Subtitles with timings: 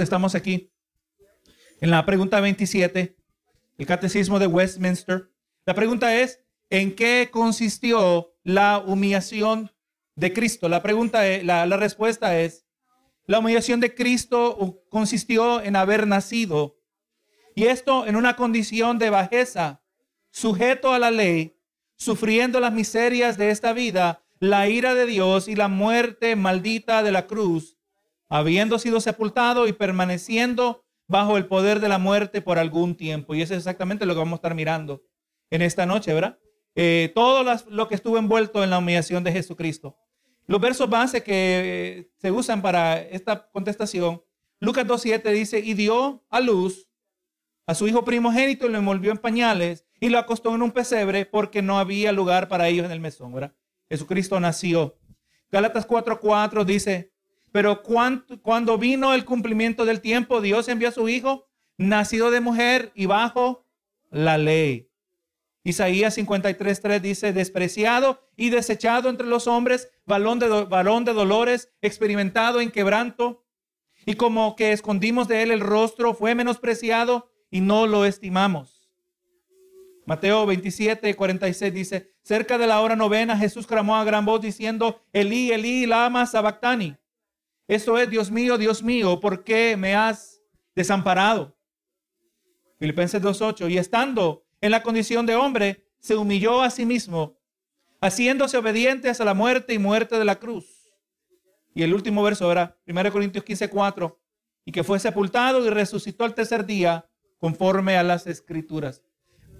[0.00, 0.70] Estamos aquí
[1.80, 3.16] en la pregunta 27,
[3.78, 5.32] el catecismo de Westminster.
[5.66, 6.40] La pregunta es,
[6.70, 9.72] ¿en qué consistió la humillación
[10.14, 10.68] de Cristo?
[10.68, 12.66] La pregunta, la, la respuesta es,
[13.26, 16.78] la humillación de Cristo consistió en haber nacido
[17.54, 19.82] y esto en una condición de bajeza,
[20.30, 21.58] sujeto a la ley,
[21.96, 27.10] sufriendo las miserias de esta vida, la ira de Dios y la muerte maldita de
[27.10, 27.77] la cruz
[28.28, 33.34] habiendo sido sepultado y permaneciendo bajo el poder de la muerte por algún tiempo.
[33.34, 35.02] Y eso es exactamente lo que vamos a estar mirando
[35.50, 36.38] en esta noche, ¿verdad?
[36.74, 39.96] Eh, todo lo que estuvo envuelto en la humillación de Jesucristo.
[40.46, 44.22] Los versos base que eh, se usan para esta contestación,
[44.60, 46.88] Lucas 2.7 dice, y dio a luz
[47.66, 51.26] a su hijo primogénito y lo envolvió en pañales y lo acostó en un pesebre
[51.26, 53.54] porque no había lugar para ellos en el mesón, ¿verdad?
[53.90, 54.98] Jesucristo nació.
[55.50, 57.12] Gálatas 4.4 dice,
[57.52, 62.92] pero cuando vino el cumplimiento del tiempo, Dios envió a su Hijo, nacido de mujer
[62.94, 63.64] y bajo
[64.10, 64.88] la ley.
[65.64, 72.60] Isaías 53.3 dice, despreciado y desechado entre los hombres, balón de, balón de dolores, experimentado
[72.60, 73.44] en quebranto,
[74.06, 78.88] y como que escondimos de él el rostro, fue menospreciado y no lo estimamos.
[80.06, 85.02] Mateo 27, 46 dice, cerca de la hora novena Jesús clamó a gran voz diciendo,
[85.12, 86.96] Elí, Elí, lama sabactani,
[87.68, 90.40] eso es, Dios mío, Dios mío, ¿por qué me has
[90.74, 91.54] desamparado?
[92.78, 93.70] Filipenses 2.8.
[93.70, 97.38] Y estando en la condición de hombre, se humilló a sí mismo,
[98.00, 100.94] haciéndose obediente hasta la muerte y muerte de la cruz.
[101.74, 104.16] Y el último verso era 1 Corintios 15.4.
[104.64, 109.02] Y que fue sepultado y resucitó al tercer día, conforme a las escrituras.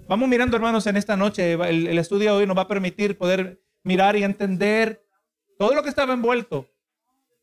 [0.07, 1.53] Vamos mirando, hermanos, en esta noche.
[1.53, 5.05] El, el estudio hoy nos va a permitir poder mirar y entender
[5.59, 6.68] todo lo que estaba envuelto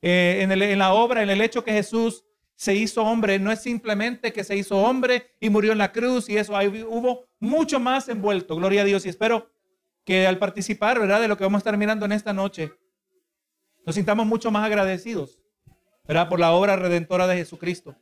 [0.09, 4.33] eh, en, la obra, en el hecho que Jesús se hizo hombre, no es simplemente
[4.33, 8.09] que se hizo hombre y murió en la cruz y eso, hay, hubo mucho más
[8.09, 9.05] envuelto, gloria a Dios.
[9.05, 9.51] Y espero
[10.05, 11.21] que al participar, ¿verdad?
[11.21, 12.73] De lo que vamos a estar mirando en esta noche,
[13.85, 15.41] nos sintamos mucho más agradecidos,
[16.05, 16.29] ¿verdad?
[16.29, 17.97] Por la obra redentora de Jesucristo.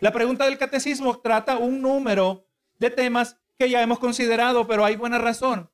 [0.00, 2.44] La pregunta del catecismo trata un número
[2.78, 5.70] de temas que ya hemos considerado, pero hay buena razón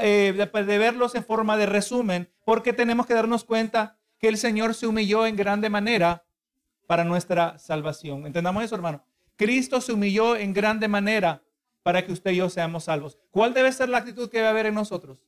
[0.00, 4.74] eh, de verlos en forma de resumen, porque tenemos que darnos cuenta que el Señor
[4.74, 6.24] se humilló en grande manera
[6.86, 8.26] para nuestra salvación.
[8.26, 9.04] ¿Entendamos eso, hermano?
[9.36, 11.42] Cristo se humilló en grande manera
[11.82, 13.18] para que usted y yo seamos salvos.
[13.30, 15.22] ¿Cuál debe ser la actitud que debe haber en nosotros?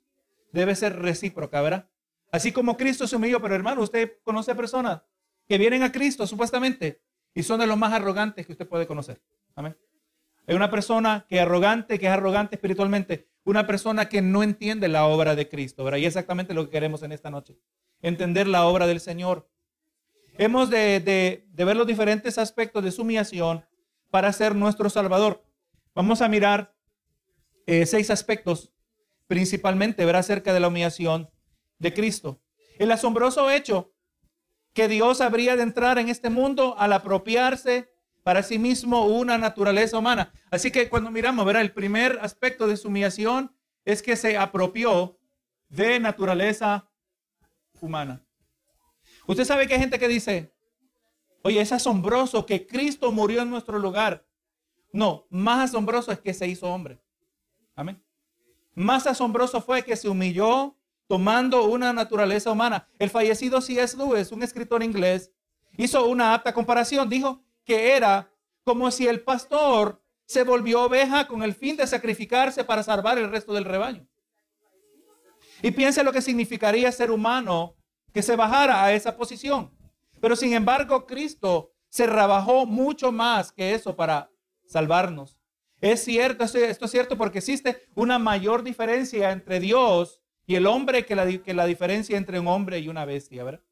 [0.52, 1.88] Debe ser recíproca, ¿verdad?
[2.30, 5.02] Así como Cristo se humilló, pero hermano, usted conoce personas
[5.48, 7.02] que vienen a Cristo supuestamente
[7.34, 9.20] y son de los más arrogantes que usted puede conocer.
[9.54, 9.76] Amén.
[10.46, 14.88] Hay una persona que es arrogante, que es arrogante espiritualmente, una persona que no entiende
[14.88, 15.98] la obra de Cristo, ¿verdad?
[15.98, 17.58] Y exactamente lo que queremos en esta noche
[18.02, 19.48] entender la obra del Señor.
[20.38, 23.64] Hemos de, ver los diferentes aspectos de su humillación
[24.10, 25.44] para ser nuestro Salvador.
[25.94, 26.74] Vamos a mirar
[27.66, 28.72] eh, seis aspectos,
[29.26, 31.30] principalmente ver acerca de la humillación
[31.78, 32.40] de Cristo.
[32.78, 33.92] El asombroso hecho
[34.74, 37.90] que Dios habría de entrar en este mundo al apropiarse
[38.22, 40.32] para sí mismo una naturaleza humana.
[40.50, 45.18] Así que cuando miramos, verá, el primer aspecto de su humillación es que se apropió
[45.68, 46.90] de naturaleza
[47.80, 48.24] humana.
[49.26, 50.54] Usted sabe que hay gente que dice,
[51.42, 54.26] oye, es asombroso que Cristo murió en nuestro lugar.
[54.92, 57.00] No, más asombroso es que se hizo hombre.
[57.74, 58.02] Amén.
[58.74, 60.76] Más asombroso fue que se humilló
[61.06, 62.88] tomando una naturaleza humana.
[62.98, 63.96] El fallecido C.S.
[63.96, 65.32] Lewis, un escritor inglés,
[65.76, 67.08] hizo una apta comparación.
[67.08, 68.30] Dijo que era
[68.64, 73.30] como si el pastor se volvió oveja con el fin de sacrificarse para salvar el
[73.30, 74.06] resto del rebaño.
[75.62, 77.76] Y piense lo que significaría ser humano
[78.12, 79.70] que se bajara a esa posición.
[80.20, 84.30] Pero sin embargo, Cristo se rebajó mucho más que eso para
[84.66, 85.38] salvarnos.
[85.80, 91.04] Es cierto, esto es cierto porque existe una mayor diferencia entre Dios y el hombre
[91.04, 93.62] que la, que la diferencia entre un hombre y una bestia, ¿verdad?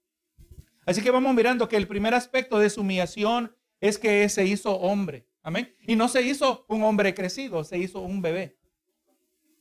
[0.87, 4.77] Así que vamos mirando que el primer aspecto de su humillación es que se hizo
[4.77, 5.27] hombre.
[5.43, 5.75] Amén.
[5.87, 8.59] Y no se hizo un hombre crecido, se hizo un bebé.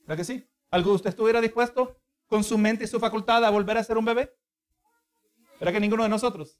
[0.00, 0.46] ¿Verdad que sí?
[0.70, 1.98] ¿Algo usted estuviera dispuesto
[2.34, 4.34] con su mente y su facultad a volver a ser un bebé?
[5.60, 6.58] ¿Verdad que ninguno de nosotros?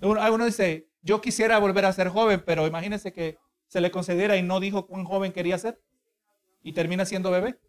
[0.00, 3.36] Uno dice, yo quisiera volver a ser joven, pero imagínese que
[3.66, 5.78] se le concediera y no dijo cuán joven quería ser
[6.62, 7.60] y termina siendo bebé.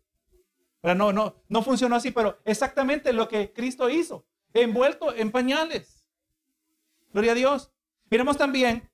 [0.79, 6.07] Pero no, no, no funcionó así, pero exactamente lo que Cristo hizo, envuelto en pañales.
[7.11, 7.73] Gloria a Dios.
[8.09, 8.89] Miremos también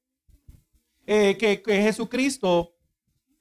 [1.05, 2.73] eh, que, Jesucristo,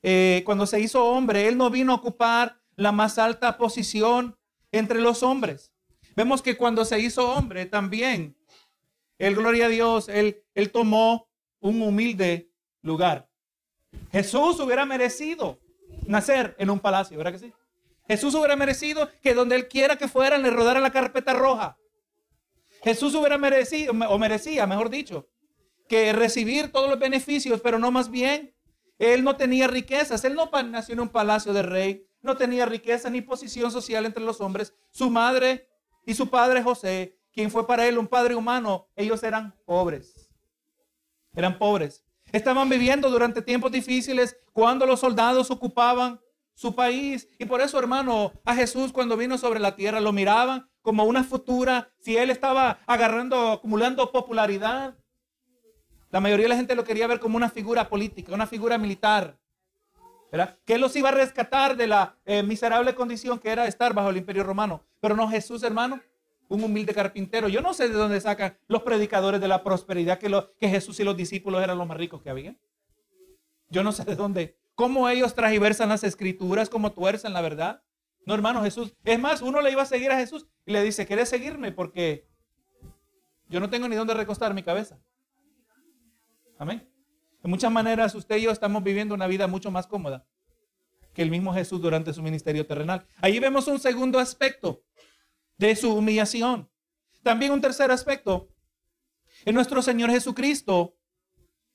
[0.02, 4.37] eh, cuando se hizo hombre, Él no vino a ocupar la más alta posición
[4.72, 5.72] entre los hombres.
[6.16, 8.36] Vemos que cuando se hizo hombre también,
[9.18, 11.28] el gloria a Dios, él, él tomó
[11.60, 12.50] un humilde
[12.82, 13.28] lugar.
[14.10, 15.58] Jesús hubiera merecido
[16.06, 17.52] nacer en un palacio, ¿verdad que sí?
[18.06, 21.76] Jesús hubiera merecido que donde él quiera que fuera le rodara la carpeta roja.
[22.82, 25.28] Jesús hubiera merecido, o merecía, mejor dicho,
[25.88, 28.54] que recibir todos los beneficios, pero no más bien.
[28.98, 33.10] Él no tenía riquezas, él no nació en un palacio de rey, no tenía riqueza
[33.10, 34.74] ni posición social entre los hombres.
[34.90, 35.68] Su madre
[36.04, 40.30] y su padre José, quien fue para él un padre humano, ellos eran pobres.
[41.34, 42.04] Eran pobres.
[42.32, 46.20] Estaban viviendo durante tiempos difíciles cuando los soldados ocupaban
[46.54, 47.28] su país.
[47.38, 51.22] Y por eso, hermano, a Jesús cuando vino sobre la tierra lo miraban como una
[51.22, 54.96] futura, si él estaba agarrando, acumulando popularidad.
[56.10, 59.38] La mayoría de la gente lo quería ver como una figura política, una figura militar.
[60.30, 60.58] ¿Verdad?
[60.64, 64.18] Que los iba a rescatar de la eh, miserable condición que era estar bajo el
[64.18, 64.82] imperio romano.
[65.00, 66.00] Pero no Jesús, hermano,
[66.48, 67.48] un humilde carpintero.
[67.48, 71.16] Yo no sé de dónde sacan los predicadores de la prosperidad que, Jesús y los
[71.16, 72.56] discípulos eran los más ricos que había.
[73.70, 77.82] Yo no sé de dónde cómo ellos tragiversan las escrituras, cómo tuercen la verdad.
[78.24, 78.94] No, hermano Jesús.
[79.04, 81.72] Es más, uno le iba a seguir a Jesús y le dice, ¿quieres seguirme?
[81.72, 82.26] Porque
[83.48, 84.98] yo no tengo ni dónde recostar mi cabeza.
[86.58, 86.88] Amén.
[87.42, 90.26] De muchas maneras, usted y yo estamos viviendo una vida mucho más cómoda
[91.12, 93.06] que el mismo Jesús durante su ministerio terrenal.
[93.20, 94.84] Ahí vemos un segundo aspecto
[95.56, 96.70] de su humillación.
[97.22, 98.48] También un tercer aspecto.
[99.44, 100.96] En nuestro Señor Jesucristo,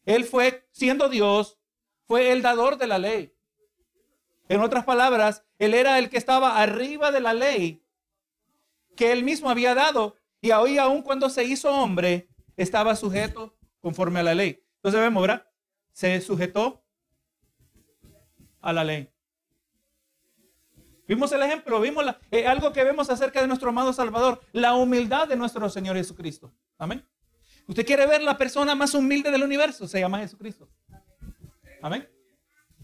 [0.06, 1.60] Él fue, siendo Dios,
[2.08, 3.34] fue el dador de la ley.
[4.50, 7.84] En otras palabras, él era el que estaba arriba de la ley
[8.96, 10.18] que él mismo había dado.
[10.42, 14.64] Y hoy, aún cuando se hizo hombre, estaba sujeto conforme a la ley.
[14.76, 15.48] Entonces vemos, ¿verdad?
[15.94, 16.84] Se sujetó
[18.60, 19.10] a la ley.
[21.08, 25.28] Vimos el ejemplo, vimos eh, algo que vemos acerca de nuestro amado Salvador, la humildad
[25.28, 26.54] de nuestro Señor Jesucristo.
[26.78, 27.06] Amén.
[27.68, 30.70] Usted quiere ver la persona más humilde del universo, se llama Jesucristo.
[31.82, 32.10] Amén.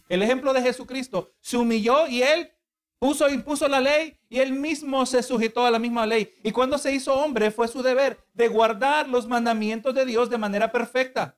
[0.10, 2.52] El ejemplo de Jesucristo se humilló y él
[2.98, 6.34] puso impuso la ley y él mismo se sujetó a la misma ley.
[6.44, 10.38] Y cuando se hizo hombre fue su deber de guardar los mandamientos de Dios de
[10.38, 11.38] manera perfecta.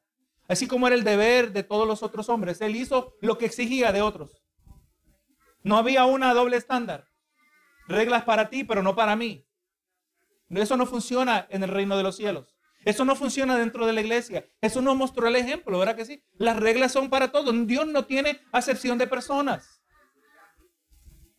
[0.51, 2.59] Así como era el deber de todos los otros hombres.
[2.59, 4.44] Él hizo lo que exigía de otros.
[5.63, 7.07] No había una doble estándar.
[7.88, 9.48] Reglas para ti, pero no para mí.
[10.50, 12.57] Eso no funciona en el reino de los cielos.
[12.83, 14.45] Eso no funciona dentro de la iglesia.
[14.59, 16.21] Eso nos mostró el ejemplo, ¿verdad que sí?
[16.33, 17.56] Las reglas son para todos.
[17.65, 19.81] Dios no tiene acepción de personas.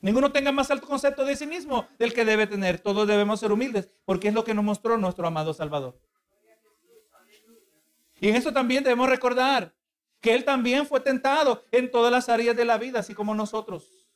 [0.01, 2.81] Ninguno tenga más alto concepto de sí mismo del que debe tener.
[2.81, 6.01] Todos debemos ser humildes, porque es lo que nos mostró nuestro amado Salvador.
[8.23, 9.75] Y en eso también debemos recordar
[10.23, 14.09] que Él también fue tentado en todas las áreas de la vida, así como nosotros.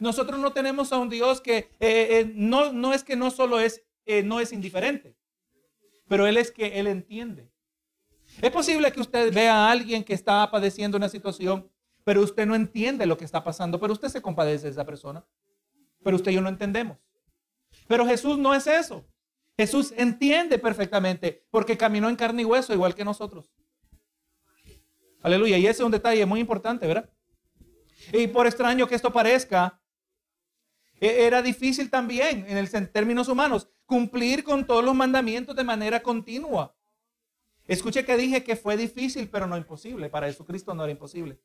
[0.00, 3.60] Nosotros no tenemos a un Dios que eh, eh, no, no es que no solo
[3.60, 5.18] es, eh, no es indiferente
[6.12, 7.50] pero Él es que Él entiende.
[8.42, 11.70] Es posible que usted vea a alguien que está padeciendo una situación,
[12.04, 15.24] pero usted no entiende lo que está pasando, pero usted se compadece de esa persona.
[16.04, 16.98] Pero usted y yo no entendemos.
[17.88, 19.06] Pero Jesús no es eso.
[19.62, 23.52] Jesús entiende perfectamente porque caminó en carne y hueso igual que nosotros.
[25.22, 25.56] Aleluya.
[25.56, 27.08] Y ese es un detalle muy importante, ¿verdad?
[28.12, 29.80] Y por extraño que esto parezca,
[31.00, 36.74] e-, era difícil también en, términos humanos cumplir con todos los mandamientos de manera continua.
[37.68, 40.10] Escuche que dije que fue difícil, pero no imposible.
[40.10, 41.40] Para Jesucristo no era imposible.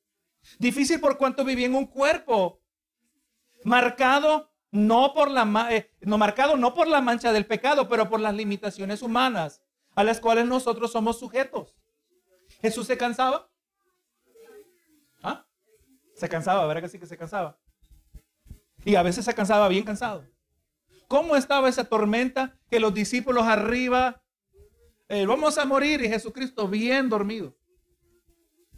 [0.57, 2.63] Difícil por cuanto vivía en un cuerpo
[3.63, 8.19] marcado no por la eh, no marcado no por la mancha del pecado, pero por
[8.19, 9.61] las limitaciones humanas
[9.95, 11.75] a las cuales nosotros somos sujetos.
[12.61, 13.49] Jesús se cansaba.
[15.23, 15.45] ¿Ah?
[16.15, 17.57] Se cansaba, ¿verdad que sí que se cansaba?
[18.85, 20.25] Y a veces se cansaba bien cansado.
[21.07, 24.21] ¿Cómo estaba esa tormenta que los discípulos arriba,
[25.07, 27.57] eh, vamos a morir y Jesucristo bien dormido?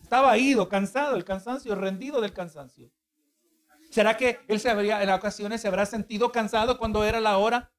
[0.02, 2.92] Estaba ido, cansado, el cansancio, rendido del cansancio.
[3.90, 7.72] ¿Será que él se habría, en ocasiones se habrá sentido cansado cuando era la hora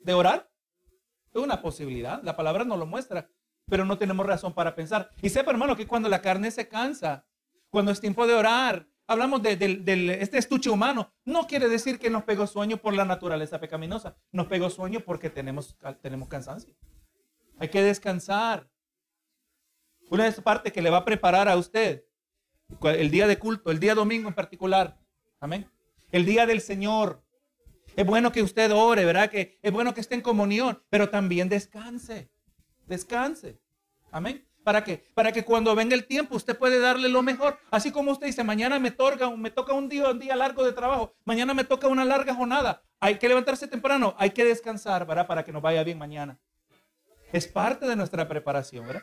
[0.00, 0.50] de orar?
[1.32, 3.28] Es una posibilidad, la palabra no lo muestra,
[3.66, 5.10] pero no tenemos razón para pensar.
[5.22, 7.24] Y sepa, hermano, que cuando la carne se cansa,
[7.70, 12.24] cuando es tiempo de orar, hablamos de, este estuche humano, no quiere decir que nos
[12.24, 14.16] pegó sueño por la naturaleza pecaminosa.
[14.30, 16.74] Nos pegó sueño porque tenemos, tenemos cansancio.
[17.58, 18.68] Hay que descansar.
[20.10, 22.04] Una de esas partes que le va a preparar a usted
[22.82, 24.98] el día de culto, el día domingo en particular.
[25.40, 25.70] Amén.
[26.10, 27.22] El día del Señor.
[27.96, 29.30] Es bueno que usted ore, ¿verdad?
[29.30, 32.30] Que es bueno que esté en comunión, pero también descanse.
[32.86, 33.60] Descanse.
[34.10, 34.46] Amén.
[34.64, 35.04] ¿Para qué?
[35.14, 37.58] Para que cuando venga el tiempo usted puede darle lo mejor.
[37.70, 40.72] Así como usted dice, mañana me toca, me toca un día, un día largo de
[40.72, 42.82] trabajo, mañana me toca una larga jornada.
[43.00, 45.26] Hay que levantarse temprano, hay que descansar, ¿verdad?
[45.26, 46.38] Para que nos vaya bien mañana.
[47.32, 49.02] Es parte de nuestra preparación, ¿verdad?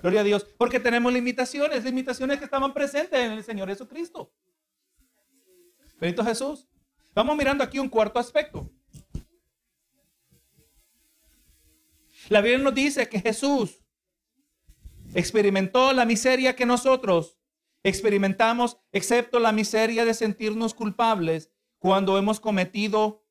[0.00, 0.44] Gloria a Dios.
[0.58, 4.32] Porque tenemos limitaciones, limitaciones que estaban presentes en el Señor Jesucristo.
[5.98, 6.68] Bendito Jesús.
[7.14, 8.70] Vamos mirando aquí un cuarto aspecto.
[12.28, 13.82] La Biblia nos dice que Jesús
[15.14, 17.38] experimentó la miseria que nosotros
[17.82, 23.24] experimentamos, excepto la miseria de sentirnos culpables cuando hemos cometido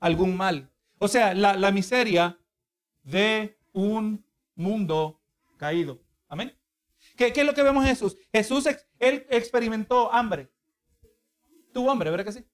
[0.00, 0.72] algún mal.
[0.98, 2.38] O sea, la, miseria
[3.04, 4.24] de un
[4.56, 5.20] mundo
[5.56, 6.00] caído.
[6.28, 6.56] Amén.
[7.16, 8.16] ¿Qué, es lo que vemos en Jesús?
[8.32, 8.66] Jesús,
[8.98, 10.50] él experimentó hambre.
[11.72, 12.44] Tuvo hambre, ¿verdad que sí?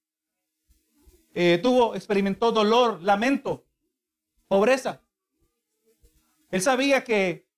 [1.34, 3.64] Eh, tuvo, experimentó dolor, lamento,
[4.48, 5.02] pobreza.
[6.50, 7.48] Él sabía que,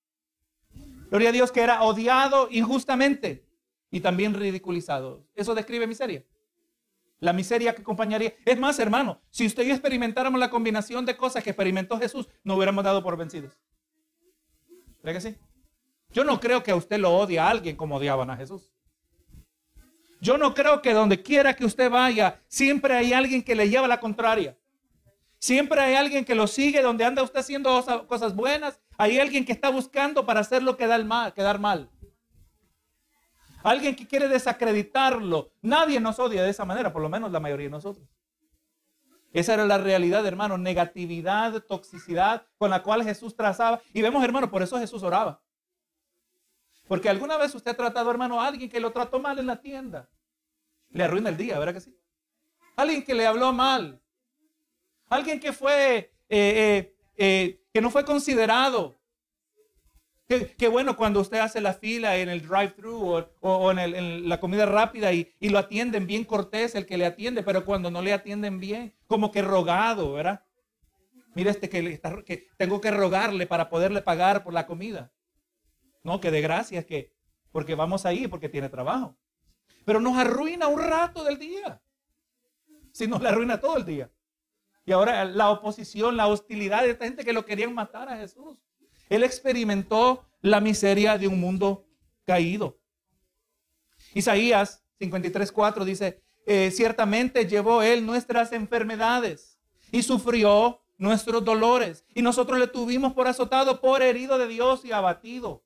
[1.09, 3.45] gloria a Dios, que era odiado injustamente
[3.91, 5.25] y también ridiculizado.
[5.35, 6.23] Eso describe miseria.
[7.19, 8.33] La miseria que acompañaría.
[8.45, 12.55] Es más, hermano, si usted y experimentáramos la combinación de cosas que experimentó Jesús, no
[12.55, 13.57] hubiéramos dado por vencidos.
[15.05, 15.37] ¿Verdad que sí?
[16.09, 18.71] Yo no creo que a usted lo odie a alguien como odiaban a Jesús.
[20.19, 23.87] Yo no creo que donde quiera que usted vaya, siempre hay alguien que le lleva
[23.87, 24.57] la contraria.
[25.37, 28.79] Siempre hay alguien que lo sigue donde anda usted haciendo cosas buenas.
[28.97, 31.87] Hay alguien que está buscando para hacer lo mal, quedar mal.
[33.61, 35.51] Alguien que quiere desacreditarlo.
[35.61, 38.07] Nadie nos odia de esa manera, por lo menos la mayoría de nosotros.
[39.35, 43.81] Esa era la realidad, hermano, negatividad, toxicidad con la cual Jesús trazaba.
[43.91, 45.41] Y vemos, hermano, por eso Jesús oraba.
[46.87, 49.59] Porque alguna vez usted ha tratado, hermano, a alguien que lo trató mal en la
[49.59, 50.09] tienda.
[50.87, 51.99] Le arruina el día, ¿verdad que sí?
[52.77, 54.01] Alguien que le habló mal.
[55.09, 58.97] Alguien que fue, eh, eh, eh, que no fue considerado.
[60.27, 65.13] Que, bueno cuando usted hace la fila en el drive-thru o, en, la comida rápida
[65.13, 68.95] y, lo atienden bien cortés el que le atiende, pero cuando no le atienden bien,
[69.05, 70.43] como que rogado, ¿verdad?
[71.35, 75.11] Mira este que, que tengo que rogarle para poderle pagar por la comida.
[76.01, 77.13] No, que de gracias que,
[77.51, 79.17] porque vamos ahí, porque tiene trabajo.
[79.85, 81.81] Pero nos arruina un rato del día.
[82.91, 84.09] Si nos le arruina todo el día.
[84.85, 88.57] Y ahora la oposición, la hostilidad de esta gente que lo querían matar a Jesús.
[89.09, 91.85] Él experimentó la miseria de un mundo
[92.25, 92.77] caído.
[94.13, 99.59] Isaías 53:4 dice, eh, ciertamente llevó él nuestras enfermedades
[99.91, 102.05] y sufrió nuestros dolores.
[102.13, 105.63] Y nosotros le tuvimos por azotado, por herido de Dios y abatido.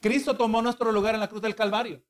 [0.00, 2.02] Cristo tomó nuestro lugar en la cruz del Calvario.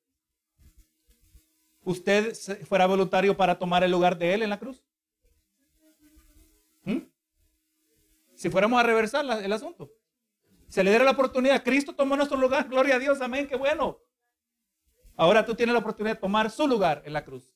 [1.83, 4.83] ¿Usted fuera voluntario para tomar el lugar de Él en la cruz?
[8.39, 9.91] Si fuéramos a reversar el asunto.
[10.69, 11.61] Se le diera la oportunidad.
[11.61, 12.69] Cristo tomó nuestro lugar.
[12.69, 13.19] Gloria a Dios.
[13.19, 13.45] Amén.
[13.49, 13.99] Qué bueno.
[15.17, 17.53] Ahora tú tienes la oportunidad de tomar su lugar en la cruz.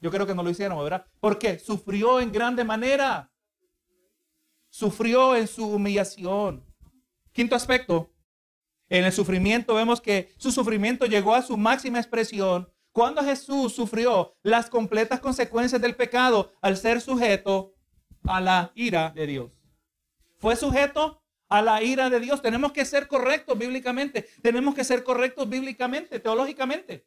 [0.00, 1.04] Yo creo que no lo hicieron, ¿verdad?
[1.20, 3.30] Porque sufrió en grande manera.
[4.70, 6.64] Sufrió en su humillación.
[7.32, 8.10] Quinto aspecto.
[8.88, 14.34] En el sufrimiento vemos que su sufrimiento llegó a su máxima expresión cuando Jesús sufrió
[14.42, 17.74] las completas consecuencias del pecado al ser sujeto
[18.24, 19.57] a la ira de Dios
[20.38, 22.42] fue sujeto a la ira de Dios.
[22.42, 24.28] Tenemos que ser correctos bíblicamente.
[24.42, 27.06] Tenemos que ser correctos bíblicamente, teológicamente.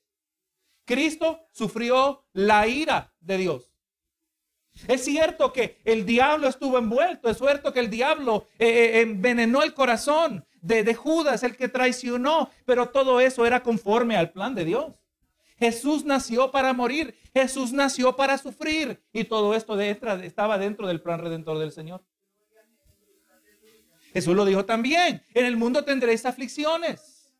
[0.85, 3.71] Cristo sufrió la ira de Dios.
[4.87, 9.63] Es cierto que el diablo estuvo envuelto, es cierto que el diablo eh, eh, envenenó
[9.63, 14.55] el corazón de, de Judas, el que traicionó, pero todo eso era conforme al plan
[14.55, 14.93] de Dios.
[15.59, 21.19] Jesús nació para morir, Jesús nació para sufrir y todo esto estaba dentro del plan
[21.19, 22.01] redentor del Señor.
[24.13, 27.31] Jesús lo dijo también, en el mundo tendréis aflicciones.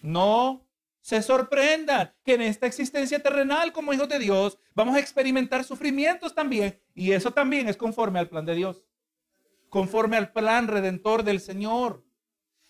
[0.00, 0.66] No
[1.00, 6.34] se sorprendan que en esta existencia terrenal como hijos de Dios vamos a experimentar sufrimientos
[6.34, 6.80] también.
[6.94, 8.84] Y eso también es conforme al plan de Dios,
[9.68, 12.04] conforme al plan redentor del Señor.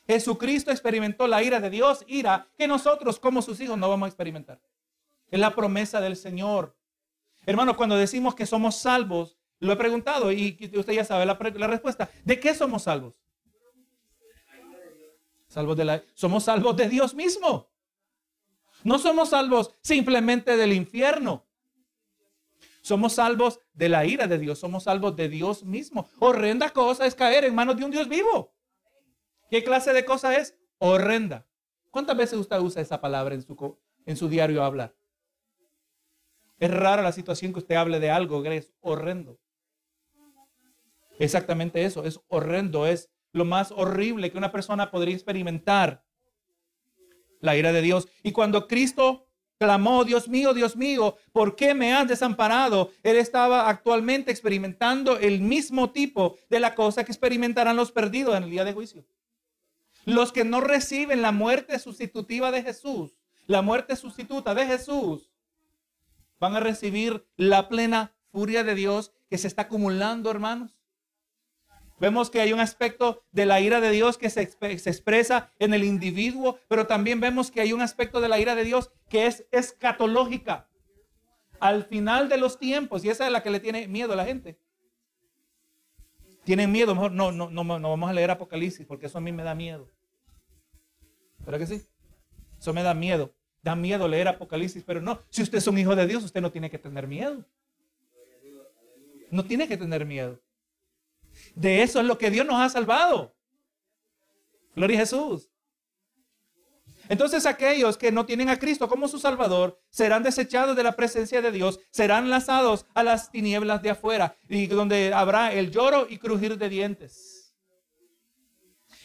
[0.07, 4.09] Jesucristo experimentó la ira de Dios, ira que nosotros como sus hijos no vamos a
[4.09, 4.61] experimentar.
[5.31, 6.77] Es la promesa del Señor.
[7.47, 12.11] Hermano, cuando decimos que somos salvos, lo he preguntado y usted ya sabe la, respuesta.
[12.25, 13.15] ¿De qué somos salvos?
[15.49, 17.71] Salvos de la, somos salvos de Dios mismo.
[18.83, 21.47] No somos salvos simplemente del infierno.
[22.81, 24.59] Somos salvos de la ira de Dios.
[24.59, 26.09] Somos salvos de Dios mismo.
[26.19, 28.55] Horrenda cosa es caer en manos de un Dios vivo.
[29.51, 30.57] ¿Qué clase de cosa es?
[30.79, 31.47] Horrenda.
[31.91, 34.97] ¿Cuántas veces usted usa esa palabra en su, en su diario hablar?
[36.59, 39.39] Es rara la situación que usted hable de algo que es horrendo.
[41.21, 46.03] Exactamente eso, es horrendo, es lo más horrible que una persona podría experimentar.
[47.41, 48.09] La ira de Dios.
[48.23, 49.27] Y cuando Cristo
[49.59, 52.91] clamó, Dios mío, Dios mío, ¿por qué me has desamparado?
[53.03, 58.45] Él estaba actualmente experimentando el mismo tipo de la cosa que experimentarán los perdidos en
[58.45, 59.05] el día de juicio.
[60.07, 65.31] Los que no reciben la muerte sustitutiva de Jesús, la muerte sustituta de Jesús,
[66.39, 70.80] van a recibir la plena furia de Dios que se está acumulando, hermanos.
[72.01, 75.85] Vemos que hay un aspecto de la ira de Dios que se, expresa en el
[75.85, 79.47] individuo, pero también vemos que hay un aspecto de la ira de Dios que es
[79.53, 80.67] escatológica.
[81.61, 84.25] Al final de los tiempos, y esa es la que le tiene miedo a la
[84.25, 84.59] gente.
[86.45, 89.31] Tienen miedo, mejor no, no, no, no vamos a leer Apocalipsis porque eso a mí
[89.31, 89.87] me da miedo.
[91.41, 91.83] ¿Verdad que sí?
[92.59, 93.35] Eso me da miedo.
[93.63, 95.21] Da miedo leer Apocalipsis, pero no.
[95.29, 97.45] Si usted es un hijo de Dios, usted no tiene que tener miedo.
[99.31, 100.41] No tiene que tener miedo.
[101.55, 103.35] De eso es lo que Dios nos ha salvado.
[104.75, 105.51] Gloria a Jesús.
[107.11, 111.43] Entonces aquellos que no tienen a Cristo como su Salvador serán desechados de la presencia
[111.43, 116.19] de Dios, serán lanzados a las tinieblas de afuera, y donde habrá el lloro y
[116.19, 117.53] crujir de dientes.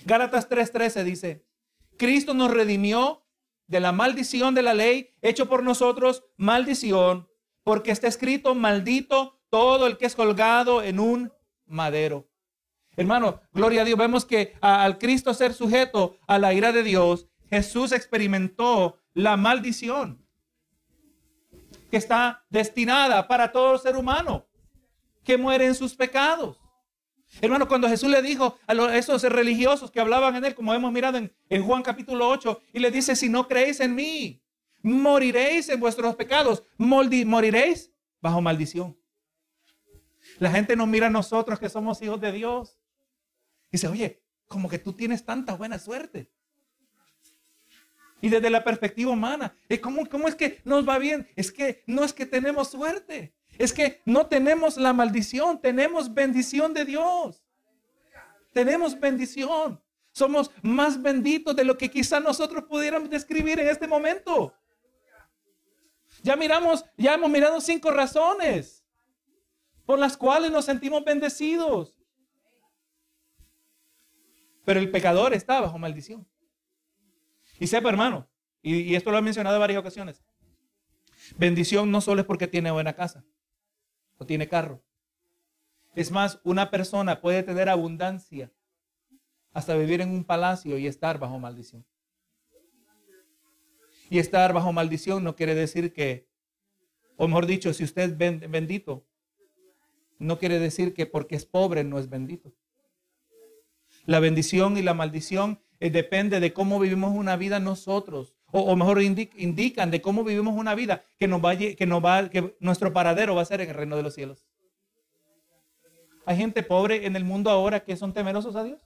[0.05, 1.47] Gálatas 3:13 dice,
[1.97, 3.25] Cristo nos redimió
[3.65, 7.27] de la maldición de la ley, hecho por nosotros maldición,
[7.63, 11.33] porque está escrito, maldito todo el que es colgado en un
[11.65, 12.27] madero.
[12.97, 13.97] Hermano, gloria a Dios.
[13.97, 20.25] Vemos que al Cristo ser sujeto a la ira de Dios, Jesús experimentó la maldición
[21.91, 24.47] que está destinada para todo ser humano
[25.23, 26.59] que muere en sus pecados.
[27.41, 31.17] Hermano, cuando Jesús le dijo a esos religiosos que hablaban en él, como hemos mirado
[31.17, 34.41] en, en Juan capítulo 8, y le dice, si no creéis en mí,
[34.81, 38.97] moriréis en vuestros pecados, moriréis bajo maldición.
[40.39, 42.77] La gente nos mira a nosotros que somos hijos de Dios.
[43.75, 46.31] Dice, oye, como que tú tienes tanta buena suerte.
[48.21, 51.27] Y desde la perspectiva humana, ¿cómo, ¿cómo es que nos va bien?
[51.35, 53.35] Es que no es que tenemos suerte.
[53.57, 57.43] Es que no tenemos la maldición, tenemos bendición de Dios.
[58.53, 59.83] Tenemos bendición.
[60.13, 64.53] Somos más benditos de lo que quizá nosotros pudiéramos describir en este momento.
[66.23, 68.85] Ya miramos, ya hemos mirado cinco razones
[69.85, 71.94] por las cuales nos sentimos bendecidos.
[74.65, 76.27] Pero el pecador está bajo maldición.
[77.59, 78.27] Y sepa, hermano,
[78.61, 80.23] y, esto lo he mencionado en varias ocasiones,
[81.37, 83.23] bendición no solo es porque tiene buena casa
[84.17, 84.83] o tiene carro.
[85.93, 88.51] Es más, una persona puede tener abundancia
[89.53, 91.85] hasta vivir en un palacio y estar bajo maldición.
[94.09, 96.27] Y estar bajo maldición no quiere decir que,
[97.15, 99.07] o mejor dicho, si usted es bendito,
[100.19, 102.53] no quiere decir que porque es pobre no es bendito.
[104.05, 108.33] La bendición y la maldición eh, depende de cómo vivimos una vida nosotros.
[108.51, 112.55] O, mejor indican de cómo vivimos una vida que nos va, que nos va, que
[112.59, 114.45] nuestro paradero va a ser en el reino de los cielos.
[116.25, 118.81] Hay gente pobre en el mundo ahora que son temerosos a Dios.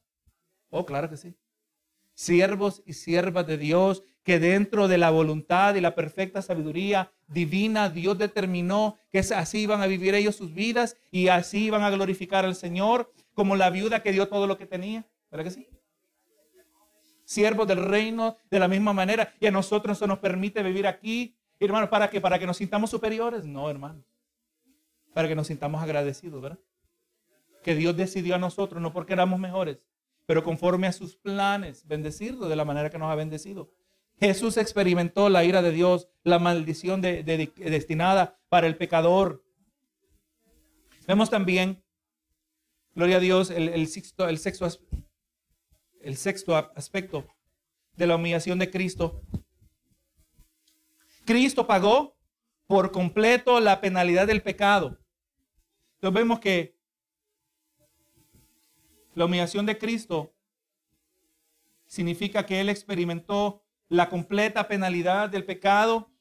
[0.69, 1.35] Oh, claro que sí.
[2.15, 7.89] Siervos y siervas de Dios que dentro de la voluntad y la perfecta sabiduría divina,
[7.89, 12.45] Dios determinó que así iban a vivir ellos sus vidas y así iban a glorificar
[12.45, 15.07] al Señor, como la viuda que dio todo lo que tenía.
[15.31, 15.69] ¿Verdad que sí?
[17.23, 19.33] Siervos del reino de la misma manera.
[19.39, 21.37] Y a nosotros eso nos permite vivir aquí.
[21.57, 22.19] Hermano, ¿para qué?
[22.19, 23.45] ¿Para que nos sintamos superiores?
[23.45, 24.03] No, hermano.
[25.13, 26.59] Para que nos sintamos agradecidos, ¿verdad?
[27.63, 29.85] Que Dios decidió a nosotros, no porque éramos mejores,
[30.25, 33.71] pero conforme a sus planes, bendecirlo de la manera que nos ha bendecido.
[34.19, 39.45] Jesús experimentó la ira de Dios, la maldición destinada para el pecador.
[41.07, 41.81] Vemos también,
[42.95, 44.67] gloria a Dios, el, sexto, el, sexto,
[46.01, 47.27] el sexto aspecto
[47.95, 49.21] de la humillación de Cristo.
[51.25, 52.17] Cristo pagó
[52.67, 54.99] por completo la penalidad del pecado.
[55.95, 56.77] Entonces vemos que
[59.15, 60.33] la humillación de Cristo
[61.85, 66.11] significa que Él experimentó la completa penalidad del pecado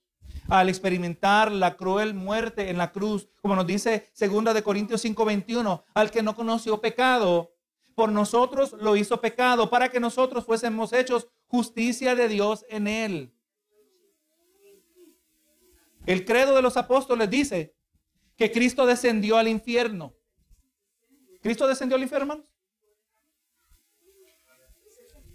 [0.49, 5.85] al experimentar la cruel muerte en la cruz, como nos dice 2 de Corintios 5:21,
[5.95, 7.53] al que no conoció pecado,
[7.95, 13.35] por nosotros lo hizo pecado para que nosotros fuésemos hechos justicia de Dios en él.
[16.07, 17.77] El credo de los apóstoles dice
[18.37, 20.15] que Cristo descendió al infierno.
[21.43, 22.55] ¿Cristo descendió al infierno, hermanos?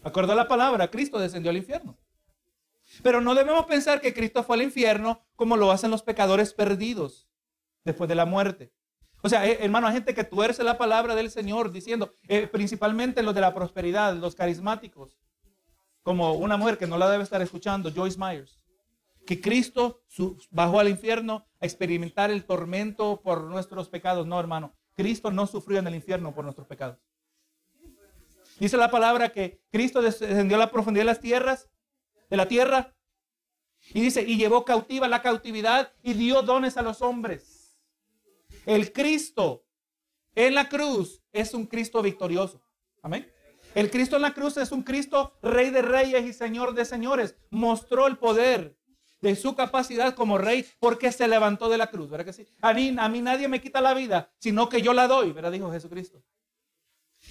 [0.01, 1.97] Acordó la palabra, Cristo descendió al infierno.
[3.01, 7.27] Pero no debemos pensar que Cristo fue al infierno como lo hacen los pecadores perdidos
[7.83, 8.73] después de la muerte.
[9.21, 13.23] O sea, eh, hermano, hay gente que tuerce la palabra del Señor diciendo, eh, principalmente
[13.23, 15.17] los de la prosperidad, los carismáticos,
[16.03, 18.59] como una mujer que no la debe estar escuchando, Joyce Myers,
[19.25, 20.03] que Cristo
[20.51, 24.27] bajó al infierno a experimentar el tormento por nuestros pecados.
[24.27, 26.99] No, hermano, Cristo no sufrió en el infierno por nuestros pecados.
[28.59, 31.69] Dice la palabra que Cristo descendió a la profundidad de las tierras,
[32.33, 32.95] de la tierra,
[33.93, 37.77] y dice, y llevó cautiva la cautividad y dio dones a los hombres.
[38.65, 39.67] El Cristo
[40.33, 42.59] en la cruz es un Cristo victorioso.
[43.03, 43.31] Amén.
[43.75, 47.35] El Cristo en la cruz es un Cristo rey de reyes y señor de señores.
[47.51, 48.79] Mostró el poder
[49.21, 52.09] de su capacidad como rey porque se levantó de la cruz.
[52.09, 52.47] ¿Verdad que sí?
[52.61, 55.51] A mí, a mí nadie me quita la vida, sino que yo la doy, ¿verdad?
[55.51, 56.23] Dijo Jesucristo.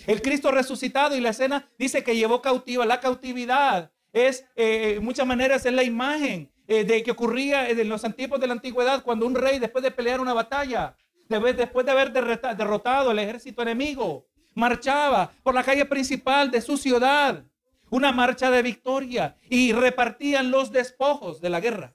[0.06, 2.86] El Cristo resucitado y la escena dice que llevó cautiva.
[2.86, 7.88] La cautividad es, eh, en muchas maneras, es la imagen eh, de que ocurría en
[7.88, 10.96] los antiguos de la antigüedad cuando un rey, después de pelear una batalla,
[11.28, 17.44] después de haber derrotado el ejército enemigo, marchaba por la calle principal de su ciudad
[17.90, 21.94] una marcha de victoria y repartían los despojos de la guerra,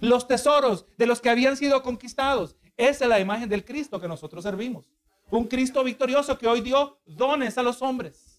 [0.00, 2.56] los tesoros de los que habían sido conquistados.
[2.76, 4.86] Esa es la imagen del Cristo que nosotros servimos.
[5.30, 8.29] Un Cristo victorioso que hoy dio dones a los hombres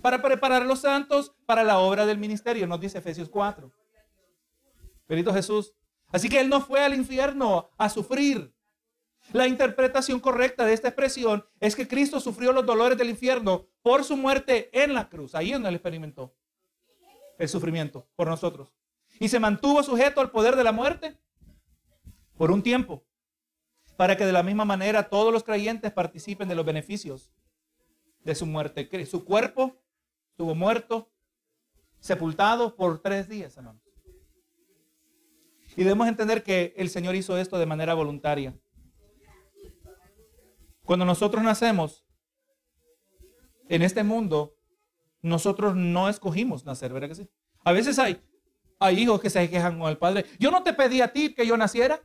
[0.00, 3.72] para preparar a los santos para la obra del ministerio, nos dice Efesios 4.
[5.08, 5.74] Bendito Jesús.
[6.10, 8.54] Así que Él no fue al infierno a sufrir.
[9.32, 14.04] La interpretación correcta de esta expresión es que Cristo sufrió los dolores del infierno por
[14.04, 15.34] su muerte en la cruz.
[15.34, 16.34] Ahí donde Él experimentó
[17.38, 18.74] el sufrimiento por nosotros.
[19.20, 21.18] Y se mantuvo sujeto al poder de la muerte
[22.36, 23.04] por un tiempo,
[23.96, 27.32] para que de la misma manera todos los creyentes participen de los beneficios
[28.20, 28.88] de su muerte.
[29.06, 29.76] Su cuerpo
[30.38, 31.10] estuvo muerto,
[31.98, 33.82] sepultado por tres días, hermanos.
[35.74, 38.56] Y debemos entender que el Señor hizo esto de manera voluntaria.
[40.84, 42.06] Cuando nosotros nacemos
[43.68, 44.54] en este mundo,
[45.22, 47.28] nosotros no escogimos nacer, ¿verdad que sí?
[47.64, 48.22] A veces hay,
[48.78, 50.24] hay hijos que se quejan con el padre.
[50.38, 52.00] Yo no te pedí a ti que yo naciera.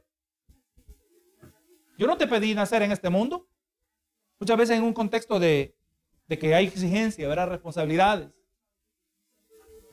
[1.99, 3.47] Yo no te pedí nacer en este mundo.
[4.39, 5.77] Muchas veces en un contexto de,
[6.33, 7.49] de que hay exigencia, ¿verdad?
[7.49, 8.29] Responsabilidades.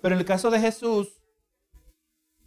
[0.01, 1.23] Pero en el caso de Jesús,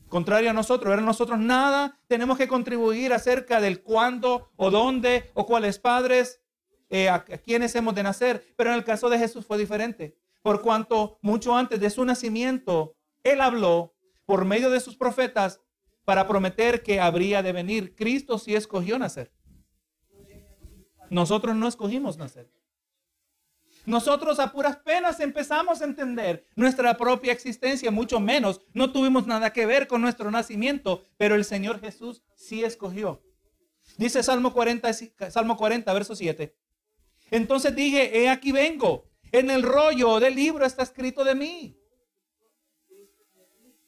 [0.09, 5.45] contrario a nosotros, era nosotros nada tenemos que contribuir acerca del cuándo o dónde o
[5.45, 6.41] cuáles padres,
[6.89, 8.43] eh, a, a quienes hemos de nacer.
[8.57, 12.95] Pero en el caso de Jesús fue diferente por cuanto mucho antes de su nacimiento,
[13.23, 15.61] Él habló por medio de sus profetas
[16.03, 17.95] para prometer que habría de venir.
[17.95, 19.31] Cristo sí escogió nacer.
[21.09, 22.51] Nosotros no escogimos nacer.
[23.85, 28.61] Nosotros a puras penas empezamos a entender nuestra propia existencia, mucho menos.
[28.73, 33.21] No tuvimos nada que ver con nuestro nacimiento, pero el Señor Jesús sí escogió.
[33.97, 34.91] Dice Salmo 40,
[35.29, 36.55] Salmo 40, verso 7.
[37.29, 39.09] Entonces dije, he aquí vengo.
[39.31, 41.77] En el rollo del libro está escrito de mí.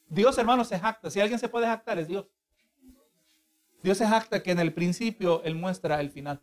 [0.08, 1.10] Dios, hermano, se jacta.
[1.10, 2.28] Si alguien se puede jactar, es Dios.
[3.82, 6.42] Dios se jacta que en el principio Él muestra el final.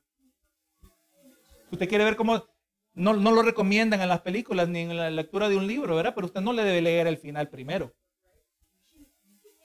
[1.71, 2.52] Usted quiere ver cómo
[2.95, 6.15] no, no, lo recomiendan en las películas ni en la lectura de un libro, ¿verdad?
[6.15, 7.95] Pero usted no le debe leer el final primero.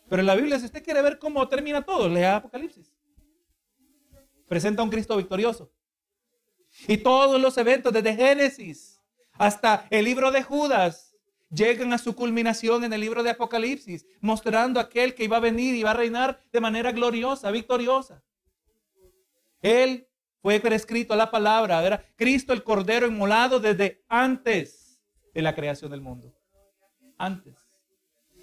[0.09, 2.93] Pero en la Biblia, si usted quiere ver cómo termina todo, lea Apocalipsis.
[4.47, 5.71] Presenta a un Cristo victorioso.
[6.87, 9.01] Y todos los eventos desde Génesis
[9.33, 11.15] hasta el libro de Judas
[11.49, 15.75] llegan a su culminación en el libro de Apocalipsis, mostrando aquel que iba a venir
[15.75, 18.23] y va a reinar de manera gloriosa, victoriosa.
[19.61, 20.07] Él
[20.41, 25.01] fue prescrito la palabra, era Cristo el Cordero inmolado desde antes
[25.33, 26.33] de la creación del mundo.
[27.17, 27.55] Antes.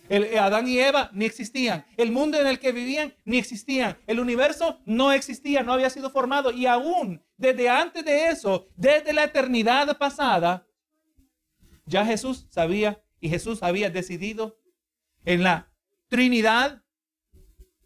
[0.09, 1.87] Eh, Adán y Eva ni existían.
[1.97, 3.99] El mundo en el que vivían ni existían.
[4.07, 6.51] El universo no existía, no había sido formado.
[6.51, 10.67] Y aún desde antes de eso, desde la eternidad pasada,
[11.87, 14.59] ya Jesús sabía y Jesús había decidido
[15.25, 15.73] en la
[16.09, 16.83] Trinidad.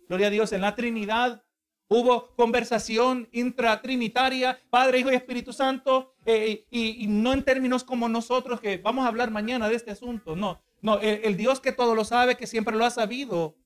[0.09, 1.44] Gloria a Dios, en la Trinidad
[1.88, 8.61] hubo conversación intratrinitaria, Padre, Hijo y Espíritu Santo, eh, y, no en términos como nosotros
[8.61, 10.37] que vamos a hablar mañana de este asunto.
[10.37, 13.57] No, no, el, Dios que todo lo sabe, que siempre lo ha sabido,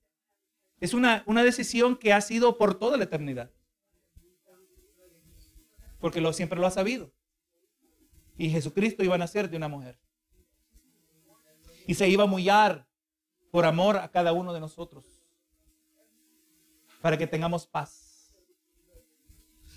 [0.80, 3.50] es una, una decisión que ha sido por toda la eternidad.
[6.00, 7.12] Porque lo, siempre lo ha sabido.
[8.36, 9.98] Y Jesucristo iba a nacer de una mujer
[11.86, 12.86] y se iba a mullar
[13.50, 15.04] por amor a cada uno de nosotros.
[17.00, 18.11] Para que tengamos paz.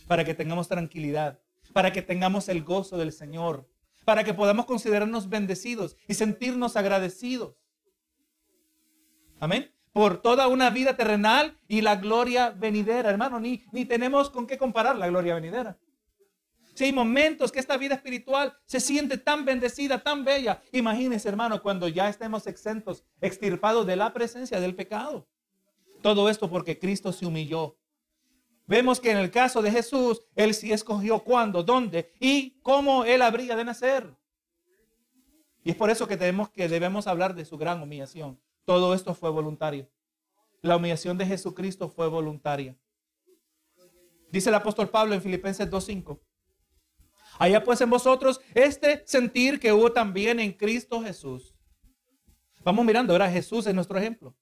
[0.07, 1.39] Para que tengamos tranquilidad.
[1.73, 3.67] Para que tengamos el gozo del Señor.
[4.05, 7.55] Para que podamos considerarnos bendecidos y sentirnos agradecidos.
[9.39, 9.71] Amén.
[9.91, 13.39] Por toda una vida terrenal y la gloria venidera, hermano.
[13.39, 15.77] Ni, ni tenemos con qué comparar la gloria venidera.
[16.75, 21.61] Si hay momentos que esta vida espiritual se siente tan bendecida, tan bella, imagínense, hermano,
[21.61, 25.25] cuando ya estemos exentos, extirpados de la presencia del pecado.
[26.01, 27.77] Todo esto porque Cristo se humilló.
[28.67, 33.21] Vemos que en el caso de Jesús, Él sí escogió cuándo, dónde y cómo Él
[33.21, 34.15] habría de nacer.
[35.63, 38.39] Y es por eso que, tenemos, que debemos hablar de su gran humillación.
[38.65, 39.89] Todo esto fue voluntario.
[40.61, 42.75] La humillación de Jesucristo fue voluntaria.
[44.31, 46.19] Dice el apóstol Pablo en Filipenses 2.5.
[47.37, 51.53] Allá pues en vosotros este sentir que hubo también en Cristo Jesús.
[52.63, 54.35] Vamos mirando, ahora Jesús es nuestro ejemplo.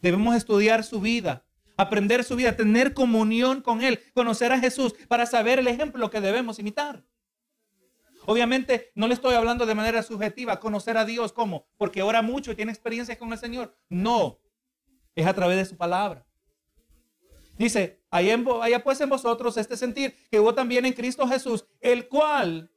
[0.00, 1.44] Debemos estudiar su vida,
[1.82, 6.20] aprender su vida, tener comunión con Él, conocer a Jesús para saber el ejemplo que
[6.20, 7.04] debemos imitar.
[8.24, 12.54] Obviamente no le estoy hablando de manera subjetiva, conocer a Dios como, porque ora mucho
[12.54, 13.76] tiene experiencias con el Señor.
[13.88, 14.38] No,
[15.14, 16.24] es a través de su palabra.
[17.58, 22.70] Dice, allá, pues en vosotros este sentir que hubo también en Cristo Jesús, el cual,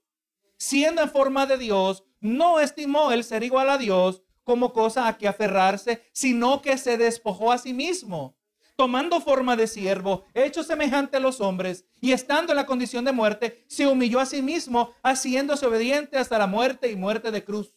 [0.58, 5.18] siendo en forma de Dios, no estimó el ser igual a Dios como cosa a
[5.18, 8.38] que aferrarse, sino que se despojó a sí mismo
[8.76, 13.12] tomando forma de siervo, hecho semejante a los hombres, y estando en la condición de
[13.12, 17.74] muerte, se humilló a sí mismo, haciéndose obediente hasta la muerte y muerte de cruz.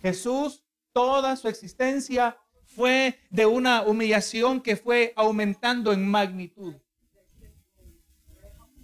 [0.00, 6.74] Jesús, toda su existencia fue de una humillación que fue aumentando en magnitud.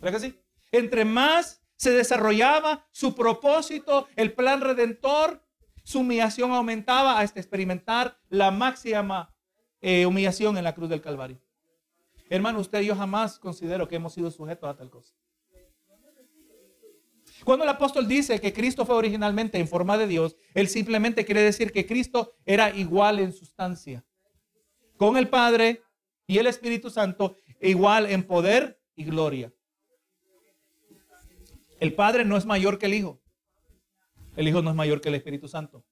[0.00, 0.40] ¿Verdad que sí?
[0.70, 5.44] Entre más se desarrollaba su propósito, el plan redentor,
[5.84, 9.34] su humillación aumentaba hasta experimentar la máxima
[9.80, 11.40] eh, humillación en la cruz del Calvario.
[12.30, 15.14] Hermano, usted y yo jamás considero que hemos sido sujetos a tal cosa.
[17.44, 21.42] Cuando el apóstol dice que Cristo fue originalmente en forma de Dios, él simplemente quiere
[21.42, 24.04] decir que Cristo era igual en sustancia.
[24.96, 25.82] Con el Padre
[26.26, 29.52] y el Espíritu Santo, igual en poder y gloria.
[31.80, 33.22] El Padre no es mayor que el Hijo.
[34.36, 35.84] El Hijo no es mayor que el Espíritu Santo.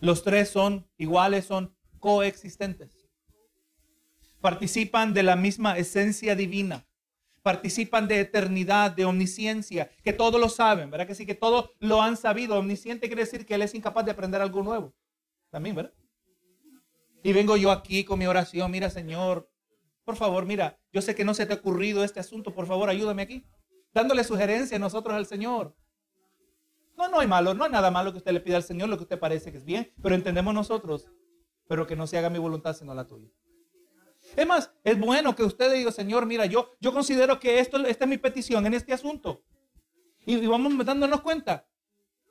[0.00, 3.08] Los tres son iguales, son coexistentes.
[4.40, 6.86] Participan de la misma esencia divina.
[7.42, 11.06] Participan de eternidad, de omnisciencia, que todos lo saben, ¿verdad?
[11.06, 12.58] Que sí, que todos lo han sabido.
[12.58, 14.94] Omnisciente quiere decir que Él es incapaz de aprender algo nuevo.
[15.50, 15.92] También, ¿verdad?
[17.22, 19.50] Y vengo yo aquí con mi oración, mira Señor,
[20.04, 22.88] por favor, mira, yo sé que no se te ha ocurrido este asunto, por favor,
[22.88, 23.44] ayúdame aquí.
[23.92, 25.76] Dándole sugerencia a nosotros al Señor.
[26.96, 28.96] No, no hay malo, no hay nada malo que usted le pida al Señor lo
[28.96, 31.08] que usted parece que es bien, pero entendemos nosotros
[31.70, 33.28] pero que no se haga mi voluntad sino la tuya.
[34.34, 38.06] Es más, es bueno que usted diga, Señor, mira, yo, yo considero que esto, esta
[38.06, 39.44] es mi petición en este asunto.
[40.26, 41.68] Y, y vamos dándonos cuenta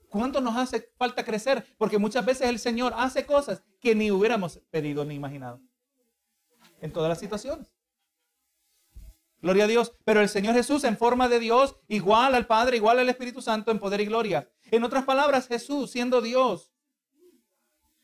[0.09, 4.59] cuánto nos hace falta crecer, porque muchas veces el Señor hace cosas que ni hubiéramos
[4.71, 5.61] pedido ni imaginado.
[6.81, 7.73] En todas las situaciones.
[9.41, 9.93] Gloria a Dios.
[10.03, 13.71] Pero el Señor Jesús en forma de Dios, igual al Padre, igual al Espíritu Santo
[13.71, 14.51] en poder y gloria.
[14.69, 16.68] En otras palabras, Jesús siendo Dios,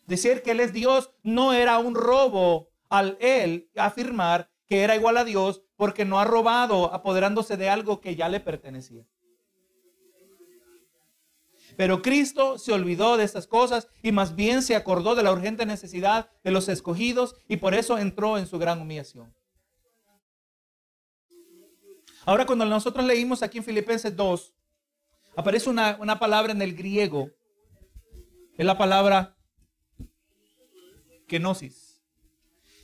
[0.05, 5.17] Decir que Él es Dios no era un robo al Él afirmar que era igual
[5.17, 9.05] a Dios porque no ha robado apoderándose de algo que ya le pertenecía.
[11.77, 15.65] Pero Cristo se olvidó de estas cosas y más bien se acordó de la urgente
[15.65, 19.35] necesidad de los escogidos y por eso entró en su gran humillación.
[22.25, 24.53] Ahora cuando nosotros leímos aquí en Filipenses 2,
[25.35, 27.29] aparece una, una palabra en el griego.
[28.57, 29.34] Es la palabra
[31.27, 32.01] kenosis.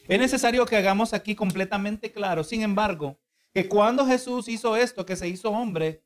[0.07, 3.19] Es necesario que hagamos aquí completamente claro, sin embargo,
[3.53, 6.03] que cuando Jesús hizo esto, que se hizo hombre,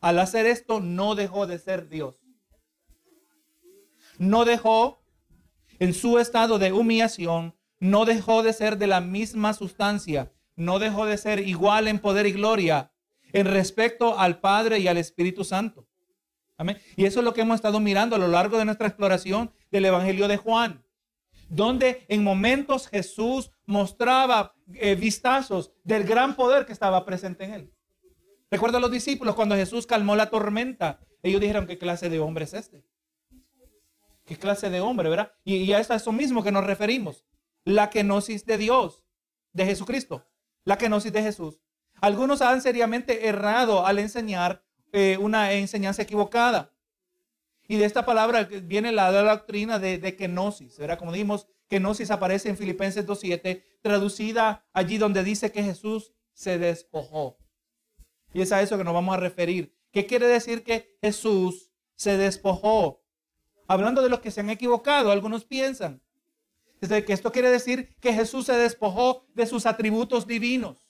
[0.00, 2.22] al hacer esto no dejó de ser Dios.
[4.18, 5.02] No dejó
[5.78, 11.06] en su estado de humillación, no dejó de ser de la misma sustancia, no dejó
[11.06, 12.92] de ser igual en poder y gloria
[13.32, 15.86] en respecto al Padre y al Espíritu Santo.
[16.56, 16.78] Amén.
[16.96, 19.84] Y eso es lo que hemos estado mirando a lo largo de nuestra exploración del
[19.84, 20.84] Evangelio de Juan
[21.48, 27.72] donde en momentos Jesús mostraba eh, vistazos del gran poder que estaba presente en él.
[28.50, 31.00] Recuerda a los discípulos cuando Jesús calmó la tormenta.
[31.22, 32.84] Ellos dijeron, ¿qué clase de hombre es este?
[34.24, 35.32] ¿Qué clase de hombre, verdad?
[35.44, 37.24] Y, a eso mismo que nos referimos.
[37.64, 39.04] La kenosis de Dios,
[39.52, 40.26] de Jesucristo.
[40.64, 41.60] La kenosis de Jesús.
[42.00, 46.72] Algunos han seriamente errado al enseñar eh, una enseñanza equivocada.
[47.68, 50.98] Y de esta palabra viene la, doctrina de, de kenosis, ¿verdad?
[50.98, 57.38] Como dijimos, kenosis aparece en Filipenses 2.7, traducida allí donde dice que Jesús se despojó.
[58.32, 59.76] Y es a eso que nos vamos a referir.
[59.92, 63.02] ¿Qué quiere decir que Jesús se despojó?
[63.66, 66.02] Hablando de los que se han equivocado, algunos piensan
[66.80, 70.87] que esto quiere decir que Jesús se despojó de sus atributos divinos.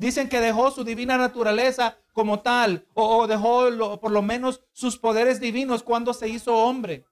[0.00, 5.40] Dicen que dejó su divina naturaleza como tal, o, dejó por lo menos sus poderes
[5.40, 7.04] divinos cuando se hizo hombre.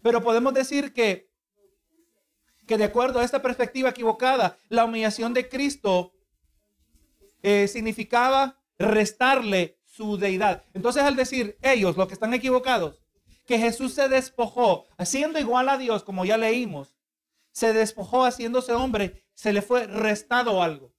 [0.00, 1.28] Pero podemos decir que,
[2.66, 6.14] que de acuerdo a esta perspectiva equivocada, la humillación de Cristo
[7.42, 10.64] eh, significaba restarle su deidad.
[10.72, 13.02] Entonces al decir ellos, los que están equivocados,
[13.44, 16.96] que Jesús se despojó, haciendo igual a Dios, como ya leímos,
[17.52, 20.89] se despojó haciéndose hombre, se le fue restado algo.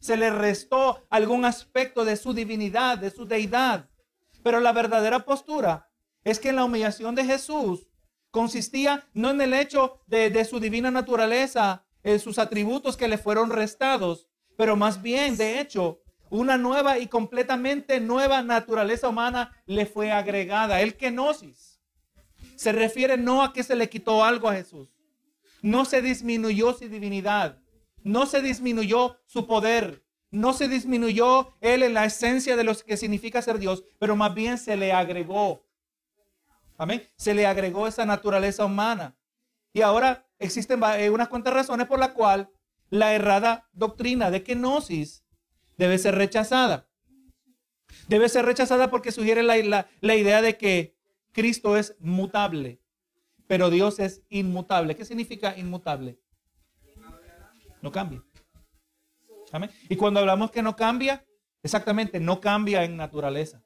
[0.00, 3.88] Se le restó algún aspecto de su divinidad, de su deidad.
[4.42, 5.90] Pero la verdadera postura
[6.24, 7.88] es que la humillación de Jesús
[8.30, 13.50] consistía no en el hecho de, su divina naturaleza, en sus atributos que le fueron
[13.50, 20.12] restados, pero más bien, de hecho, una nueva y completamente nueva naturaleza humana le fue
[20.12, 21.80] agregada, el kenosis.
[22.56, 24.94] Se refiere no a que se le quitó algo a Jesús,
[25.62, 27.58] no se disminuyó su divinidad,
[28.08, 32.96] no se disminuyó su poder, no se disminuyó él en la esencia de lo que
[32.96, 35.66] significa ser Dios, pero más bien se le agregó.
[36.78, 37.02] Amén.
[37.16, 39.16] Se le agregó esa naturaleza humana.
[39.74, 42.50] Y ahora existen eh, unas cuantas razones por la cual
[42.88, 45.24] la errada doctrina de kenosis
[45.76, 46.88] debe ser rechazada.
[48.08, 50.96] Debe ser rechazada porque sugiere la, la idea de que
[51.32, 52.80] Cristo es mutable,
[53.46, 54.96] pero Dios es inmutable.
[54.96, 56.18] ¿Qué significa inmutable?
[57.82, 58.22] No cambia.
[59.88, 61.24] Y cuando hablamos que no cambia,
[61.62, 63.62] exactamente, no cambia en naturaleza.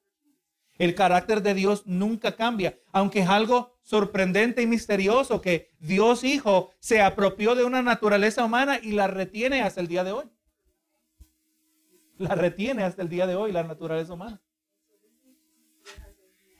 [0.79, 6.73] El carácter de Dios nunca cambia, aunque es algo sorprendente y misterioso que Dios Hijo
[6.81, 10.25] se apropió de una naturaleza humana y la retiene hasta el día de hoy.
[12.19, 14.41] La retiene hasta el día de hoy la naturaleza humana.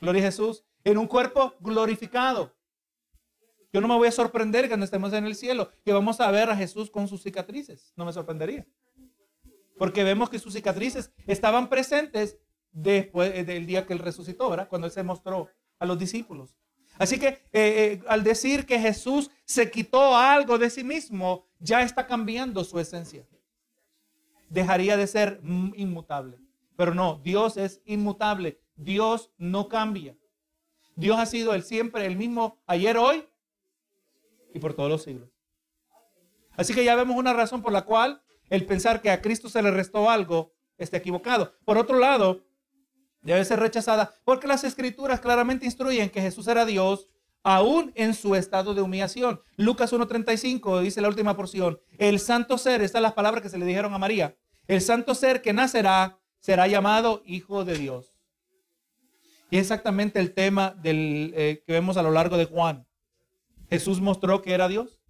[0.01, 0.65] Gloria a Jesús.
[0.83, 2.53] En un cuerpo glorificado.
[3.73, 6.51] Yo no me voy a sorprender cuando estemos en el cielo, que vamos a ver
[6.51, 7.91] a Jesús con sus cicatrices.
[7.95, 8.67] No me sorprendería.
[9.79, 12.37] Porque vemos que sus cicatrices estaban presentes
[12.71, 14.69] después eh, del día que él resucitó, ¿verdad?
[14.69, 16.55] Cuando él se mostró a los discípulos.
[16.99, 21.81] Así que eh, eh, al decir que Jesús se quitó algo de sí mismo, ya
[21.81, 23.27] está cambiando su esencia.
[24.49, 26.37] Dejaría de ser inmutable.
[26.77, 28.59] Pero no, Dios es inmutable.
[28.75, 30.15] Dios no cambia.
[30.95, 33.25] Dios ha sido el siempre el mismo ayer, hoy
[34.53, 35.29] y por todos los siglos.
[36.55, 39.61] Así que ya vemos una razón por la cual el pensar que a Cristo se
[39.61, 41.53] le restó algo está equivocado.
[41.65, 42.45] Por otro lado,
[43.21, 47.09] debe ser rechazada porque las escrituras claramente instruyen que Jesús era Dios
[47.43, 49.41] aún en su estado de humillación.
[49.57, 53.65] Lucas 1.35 dice la última porción, el santo ser, estas las palabras que se le
[53.65, 54.37] dijeron a María,
[54.67, 58.13] el santo ser que nacerá será llamado Hijo de Dios.
[59.49, 62.87] Y exactamente el tema del, eh, que vemos a lo largo de Juan.
[63.73, 65.01] Jesús mostró que era Dios.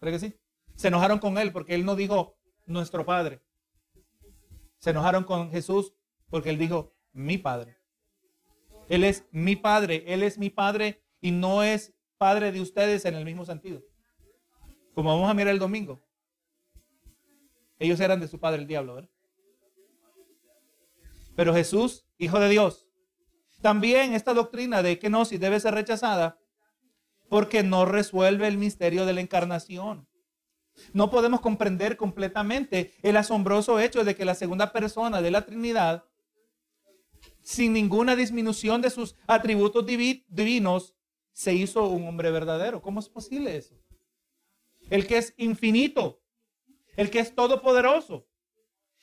[0.00, 0.34] ¿Cree que sí?
[0.74, 3.40] Se enojaron con él porque él no dijo nuestro Padre.
[4.78, 5.94] Se enojaron con Jesús
[6.28, 7.78] porque él dijo mi Padre.
[8.88, 13.14] Él es mi Padre, Él es mi Padre y no es Padre de ustedes en
[13.14, 13.80] el mismo sentido.
[14.96, 16.04] Como vamos a mirar el domingo.
[17.78, 19.10] Ellos eran de su padre el diablo, ¿verdad?
[21.36, 22.88] Pero Jesús, Hijo de Dios.
[23.62, 26.40] También esta doctrina de que no, si debe ser rechazada
[27.28, 30.08] porque no resuelve el misterio de la encarnación.
[30.92, 36.04] No podemos comprender completamente el asombroso hecho de que la segunda persona de la Trinidad,
[37.42, 40.94] sin ninguna disminución de sus atributos divinos,
[41.32, 42.82] se hizo un hombre verdadero.
[42.82, 43.74] ¿Cómo es posible eso?
[44.90, 46.22] El que es infinito,
[46.96, 48.26] el que es todopoderoso,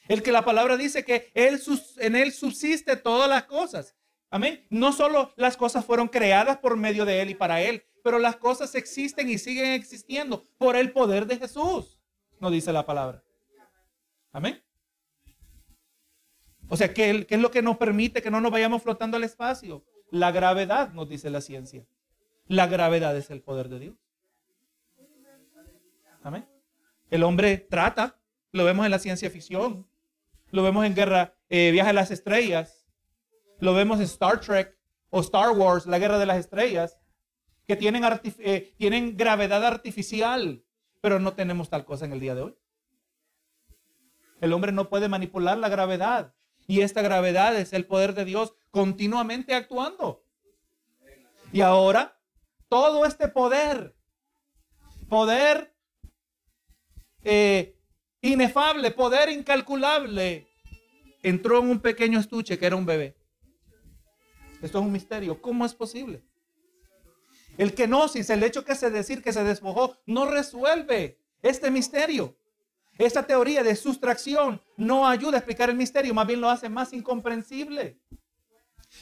[0.08, 3.96] el que la palabra dice que en él subsiste todas las cosas.
[4.30, 4.66] Amén.
[4.70, 8.36] No solo las cosas fueron creadas por medio de él y para él, pero las
[8.36, 11.98] cosas existen y siguen existiendo por el poder de Jesús,
[12.40, 13.24] nos dice la palabra.
[14.34, 14.62] Amén.
[16.68, 19.86] O sea, ¿qué, es lo que nos permite que no nos vayamos flotando al espacio?
[20.12, 21.86] La gravedad, nos dice la ciencia.
[22.48, 23.96] La gravedad es el poder de Dios.
[26.22, 26.46] Amén.
[27.10, 28.20] El hombre trata,
[28.52, 29.88] lo vemos en la ciencia ficción,
[30.52, 32.86] lo vemos en Guerra, eh, Viaje a las Estrellas,
[33.60, 34.76] lo vemos en Star Trek
[35.10, 36.98] o Star Wars, la Guerra de las Estrellas
[37.68, 38.04] que tienen,
[38.40, 40.64] eh, tienen gravedad artificial,
[41.02, 42.56] pero no tenemos tal cosa en el día de hoy.
[44.42, 46.34] El hombre no puede manipular la gravedad
[46.68, 50.26] y esta gravedad es el poder de Dios continuamente actuando.
[51.52, 52.20] Y ahora,
[52.68, 53.96] todo este poder,
[55.08, 55.74] poder
[57.22, 57.78] eh,
[58.22, 60.48] inefable, poder incalculable,
[61.22, 63.16] entró en un pequeño estuche que era un bebé.
[64.62, 65.42] Esto es un misterio.
[65.42, 66.24] ¿Cómo es posible?
[67.58, 72.36] El kenosis, el hecho que se decir que se despojó, no resuelve este misterio.
[72.98, 76.94] Esta teoría de sustracción no ayuda a explicar el misterio, más bien lo hace más
[76.94, 78.00] incomprensible.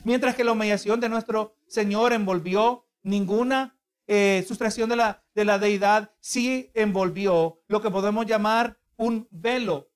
[0.04, 3.78] Mientras que la humillación de nuestro Señor envolvió ninguna
[4.08, 9.90] eh, sustracción de la, de la deidad, sí envolvió lo que podemos llamar un velo,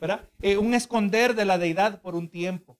[0.00, 0.28] ¿verdad?
[0.42, 2.78] Eh, un esconder de la deidad por un tiempo.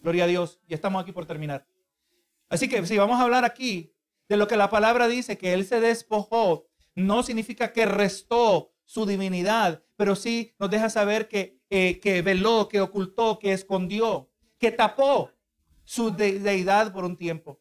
[0.00, 0.60] Gloria a Dios.
[0.68, 1.66] Ya estamos aquí por terminar.
[2.48, 3.92] Así que si vamos a hablar aquí
[4.28, 9.04] de lo que la palabra dice, que Él se despojó, no significa que restó su
[9.06, 14.70] divinidad, pero sí nos deja saber que, eh, que veló, que ocultó, que escondió, que
[14.70, 15.30] tapó
[15.84, 17.60] su deidad por un tiempo.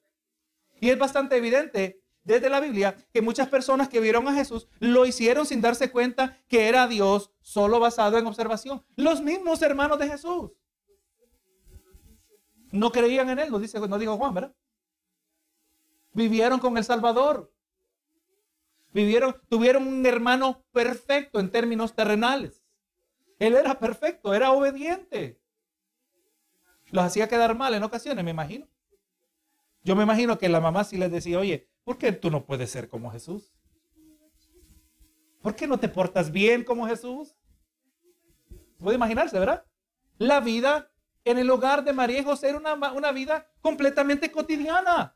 [0.79, 5.05] Y es bastante evidente desde la Biblia que muchas personas que vieron a Jesús lo
[5.05, 8.83] hicieron sin darse cuenta que era Dios solo basado en observación.
[8.95, 10.51] Los mismos hermanos de Jesús
[12.71, 14.55] no creían en él, dice, no dijo Juan, ¿verdad?
[16.15, 17.53] Vivieron con el Salvador.
[18.93, 22.63] Vivieron, tuvieron un hermano perfecto en términos terrenales.
[23.37, 25.41] Él era perfecto, era obediente.
[26.91, 28.65] Los hacía quedar mal en ocasiones, me imagino.
[29.83, 32.71] Yo me imagino que la mamá sí les decía, oye, ¿por qué tú no puedes
[32.71, 33.53] ser como Jesús?
[35.41, 37.35] ¿Por qué no te portas bien como Jesús?
[38.79, 39.65] Puede imaginarse, ¿verdad?
[40.17, 40.89] La vida
[41.25, 45.14] en el hogar de María y José era una, una vida completamente cotidiana.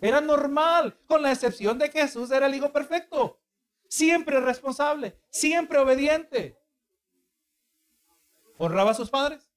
[0.00, 3.40] Era normal, con la excepción de que Jesús era el hijo perfecto.
[3.88, 6.58] Siempre responsable, siempre obediente.
[8.56, 9.50] ¿Honraba a sus padres?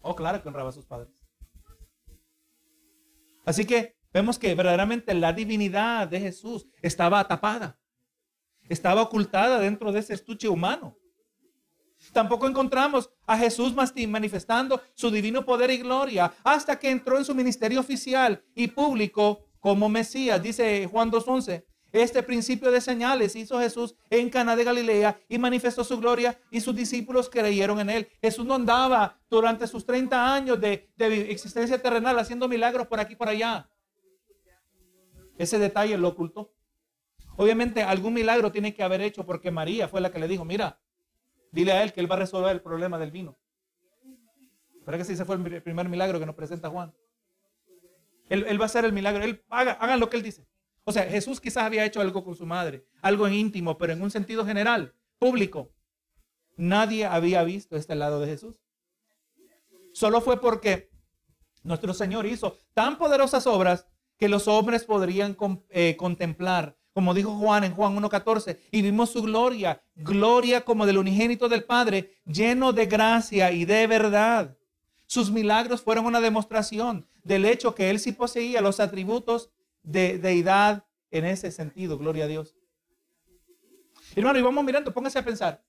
[0.00, 1.12] Oh, claro que honraba a sus padres.
[3.44, 7.78] Así que vemos que verdaderamente la divinidad de Jesús estaba tapada,
[8.68, 10.96] estaba ocultada dentro de ese estuche humano.
[12.12, 17.34] Tampoco encontramos a Jesús manifestando su divino poder y gloria hasta que entró en su
[17.34, 20.42] ministerio oficial y público como Mesías.
[20.42, 21.64] Dice Juan 2.11.
[21.90, 26.60] Este principio de señales hizo Jesús en Cana de Galilea y manifestó su gloria y
[26.60, 28.08] sus discípulos creyeron en él.
[28.20, 30.90] Jesús no andaba durante sus 30 años de,
[31.30, 33.70] existencia terrenal haciendo milagros por aquí y por allá.
[35.38, 36.52] Ese detalle lo ocultó.
[37.38, 40.78] Obviamente algún milagro tiene que haber hecho porque María fue la que le dijo, mira,
[41.52, 43.38] dile a él que él va a resolver el problema del vino.
[44.84, 46.92] ¿Para que sí, ese fue el primer milagro que nos presenta Juan.
[48.34, 50.46] Él, va a hacer el milagro, él haga, hagan lo que él dice.
[50.84, 54.02] O sea, Jesús quizás había hecho algo con su madre, algo en íntimo, pero en
[54.02, 55.72] un sentido general, público.
[56.56, 58.60] Nadie había visto este lado de Jesús.
[59.92, 60.90] Solo fue porque
[61.62, 63.86] nuestro Señor hizo tan poderosas obras
[64.18, 65.36] que los hombres podrían
[65.70, 66.76] eh, contemplar.
[66.92, 71.64] Como dijo Juan en Juan 1.14, y vimos su gloria, gloria como del unigénito del
[71.64, 74.56] Padre, lleno de gracia y de verdad.
[75.06, 79.50] Sus milagros fueron una demostración del hecho que Él sí poseía los atributos
[79.82, 82.54] de deidad en ese sentido, gloria a Dios.
[84.14, 85.64] Hermano, y vamos mirando, póngase a pensar.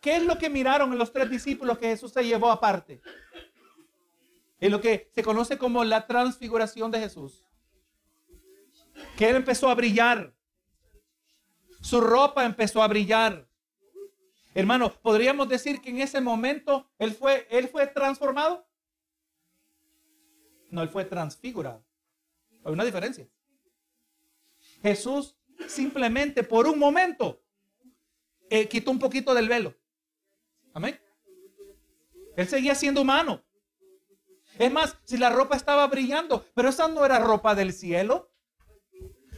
[0.00, 3.02] ¿Qué es lo que miraron los tres discípulos que Jesús se llevó aparte?
[4.58, 7.44] En lo que se conoce como la transfiguración de Jesús.
[9.16, 10.34] Que Él empezó a brillar.
[11.82, 13.46] Su ropa empezó a brillar.
[14.54, 18.66] Hermano, podríamos decir que en ese momento Él fue, él fue transformado.
[20.70, 21.84] No, Él fue transfigurado.
[22.64, 23.28] Hay una diferencia.
[24.82, 25.36] Jesús
[25.68, 27.42] simplemente por un momento
[28.48, 29.74] eh, quitó un poquito del velo.
[30.72, 30.98] Amén.
[32.36, 33.42] Él seguía siendo humano.
[34.58, 38.30] Es más, si la ropa estaba brillando, pero esa no era ropa del cielo.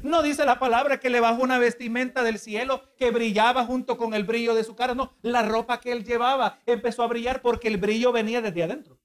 [0.02, 4.14] No dice la palabra que le bajó una vestimenta del cielo que brillaba junto con
[4.14, 4.94] el brillo de su cara.
[4.94, 8.98] No, la ropa que él llevaba empezó a brillar porque el brillo venía desde adentro.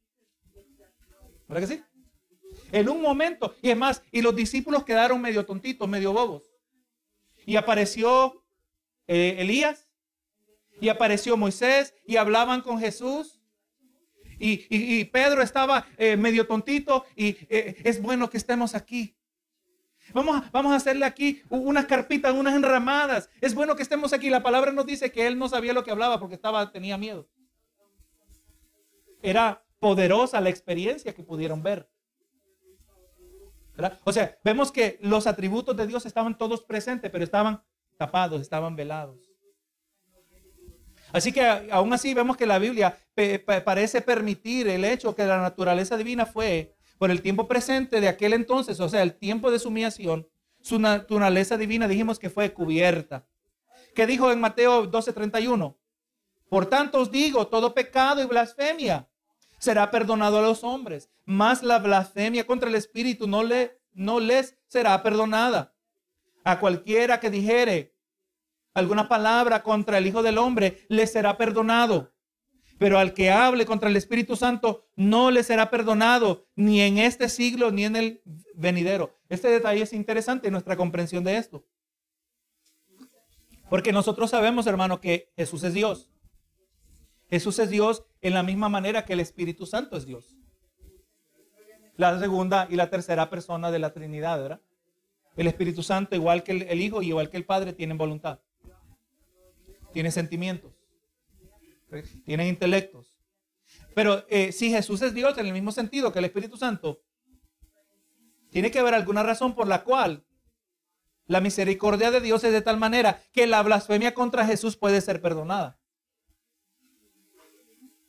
[1.48, 1.84] ¿Verdad que sí?
[2.72, 3.56] En un momento.
[3.62, 6.44] Y es más, y los discípulos quedaron medio tontitos, medio bobos.
[7.46, 8.44] Y apareció
[9.08, 9.88] eh, Elías.
[10.80, 11.94] Y apareció Moisés.
[12.06, 13.42] Y hablaban con Jesús.
[14.40, 17.06] Y, Pedro estaba eh, medio tontito.
[17.16, 19.16] Y eh, es bueno que estemos aquí.
[20.14, 23.30] Vamos a, vamos a hacerle aquí unas carpitas, unas enramadas.
[23.42, 24.30] Es bueno que estemos aquí.
[24.30, 27.28] La palabra nos dice que él no sabía lo que hablaba porque estaba, tenía miedo.
[29.22, 31.90] Era poderosa la experiencia que pudieron ver.
[34.04, 37.62] O sea, vemos que los atributos de Dios estaban todos presentes, pero estaban
[37.98, 39.32] tapados, estaban velados.
[41.12, 42.98] Así que aún así vemos que la Biblia
[43.64, 48.34] parece permitir el hecho que la naturaleza divina fue por el tiempo presente de aquel
[48.34, 50.28] entonces, o sea, el tiempo de su humillación,
[50.62, 53.26] su naturaleza divina dijimos que fue cubierta.
[53.96, 55.78] ¿Qué dijo en Mateo 12:31?
[56.50, 59.08] Por tanto os digo, todo pecado y blasfemia
[59.60, 64.58] será perdonado a los hombres, mas la blasfemia contra el Espíritu no, le, no les
[64.68, 65.76] será perdonada.
[66.44, 67.96] A cualquiera que dijere
[68.74, 72.14] alguna palabra contra el Hijo del Hombre, le será perdonado.
[72.78, 77.28] Pero al que hable contra el Espíritu Santo, no le será perdonado, ni en este
[77.28, 78.22] siglo, ni en el
[78.54, 79.16] venidero.
[79.30, 81.66] Este detalle es interesante en nuestra comprensión de esto.
[83.70, 86.10] Porque nosotros sabemos, hermano, que Jesús es Dios.
[87.30, 90.36] Jesús es Dios en la misma manera que el Espíritu Santo es Dios.
[91.98, 94.62] la segunda y la tercera persona de la Trinidad, ¿verdad?
[95.36, 98.40] El Espíritu Santo, igual que el, Hijo y igual que el Padre, tienen voluntad.
[99.94, 100.74] Tienen sentimientos.
[102.26, 103.16] Tienen intelectos.
[103.96, 107.02] Pero eh, si Jesús es Dios en el mismo sentido que el Espíritu Santo,
[108.52, 110.24] tiene que haber alguna razón por la cual
[111.26, 115.22] la misericordia de Dios es de tal manera que la blasfemia contra Jesús puede ser
[115.22, 115.77] perdonada.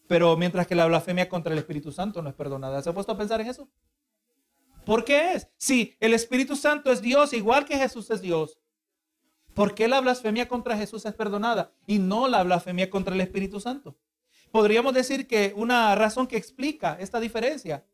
[0.09, 2.83] Pero mientras que la blasfemia contra el Espíritu Santo no es perdonada.
[2.83, 3.69] ¿Se ha puesto a pensar en eso?
[4.85, 5.49] ¿Por qué es?
[5.59, 8.59] Si el Espíritu Santo es Dios, igual que Jesús es Dios,
[9.55, 13.61] ¿por qué la blasfemia contra Jesús es perdonada y no la blasfemia contra el Espíritu
[13.61, 13.99] Santo?
[14.51, 17.85] Podríamos decir que una razón que explica esta diferencia,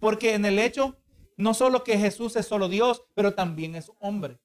[0.00, 0.98] porque en el hecho
[1.36, 4.40] no solo que Jesús es solo Dios, pero también es hombre.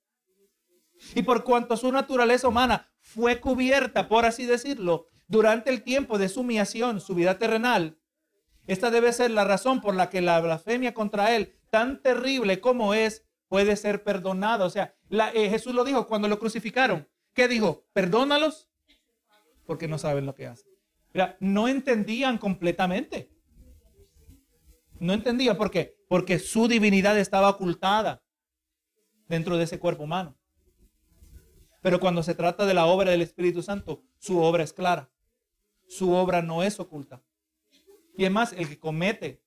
[1.14, 6.30] Y por cuanto su naturaleza humana fue cubierta, por así decirlo, durante el tiempo de
[6.30, 7.98] su humillación, su vida terrenal,
[8.68, 12.94] esta debe ser la razón por la que la blasfemia contra él, tan terrible como
[12.94, 14.66] es, puede ser perdonada.
[14.66, 17.08] O sea, eh, Jesús lo dijo cuando lo crucificaron.
[17.34, 17.86] ¿Qué dijo?
[17.94, 18.70] Perdónalos
[19.66, 20.72] porque no saben lo que hacen.
[21.40, 23.32] No entendían completamente.
[25.00, 25.98] No entendía por qué.
[26.08, 28.24] Porque su divinidad estaba ocultada
[29.28, 30.38] dentro de ese cuerpo humano.
[31.82, 35.12] Pero cuando se trata de la obra del Espíritu Santo, su obra es clara.
[35.88, 37.24] Su obra no es oculta.
[38.18, 39.44] Y además, el que comete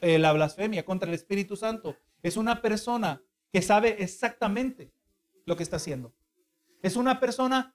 [0.00, 3.22] eh, la blasfemia contra el Espíritu Santo es una persona
[3.52, 4.92] que sabe exactamente
[5.46, 6.14] lo que está haciendo.
[6.82, 7.74] Es una persona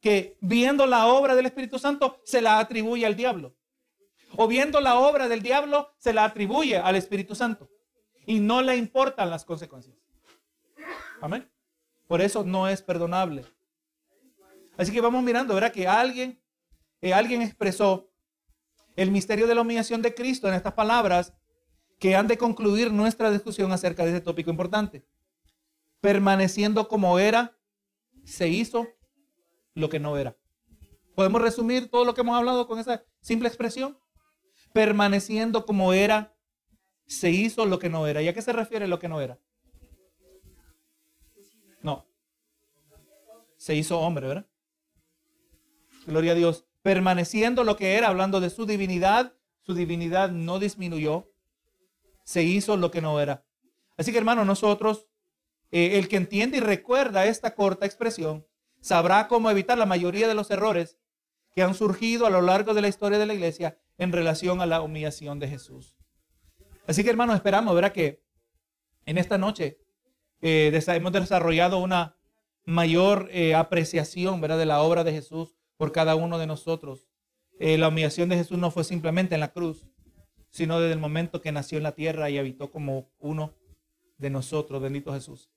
[0.00, 3.56] que viendo la obra del Espíritu Santo se la atribuye al diablo.
[4.36, 7.70] O viendo la obra del diablo se la atribuye al Espíritu Santo.
[8.26, 9.96] Y no le importan las consecuencias.
[11.20, 11.50] Amén.
[12.06, 13.44] Por eso no es perdonable.
[14.76, 15.72] Así que vamos mirando, ¿verdad?
[15.72, 16.40] Que alguien,
[17.00, 18.10] eh, alguien expresó
[18.96, 21.32] el misterio de la humillación de Cristo en estas palabras
[21.98, 25.06] que han de concluir nuestra discusión acerca de ese tópico importante.
[26.00, 27.56] Permaneciendo como era,
[28.24, 28.86] se hizo
[29.74, 30.36] lo que no era.
[31.14, 33.98] ¿Podemos resumir todo lo que hemos hablado con esa simple expresión?
[34.72, 36.36] Permaneciendo como era,
[37.06, 38.22] se hizo lo que no era.
[38.22, 39.40] ¿Y a qué se refiere lo que no era?
[41.82, 42.06] No.
[43.56, 44.46] Se hizo hombre, ¿verdad?
[46.06, 46.67] Gloria a Dios.
[46.88, 51.30] Permaneciendo lo que era, hablando de su divinidad, su divinidad no disminuyó.
[52.24, 53.44] Se hizo lo que no era.
[53.98, 55.06] Así que hermano, nosotros,
[55.70, 58.46] eh, el que entiende y recuerda esta corta expresión,
[58.80, 60.96] sabrá cómo evitar la mayoría de los errores
[61.54, 64.66] que han surgido a lo largo de la historia de la iglesia en relación a
[64.66, 65.98] la humillación de Jesús.
[66.86, 67.92] Así que hermano, esperamos, ¿verdad?
[67.92, 68.24] Que
[69.04, 69.78] en esta noche
[70.40, 72.16] eh, hemos desarrollado una
[72.64, 74.56] mayor eh, apreciación ¿verdad?
[74.56, 77.08] de la obra de Jesús por cada uno de nosotros.
[77.58, 79.86] Eh, la humillación de Jesús no fue simplemente en la cruz,
[80.50, 83.54] sino desde el momento que nació en la tierra y habitó como uno
[84.18, 85.50] de nosotros, bendito Jesús.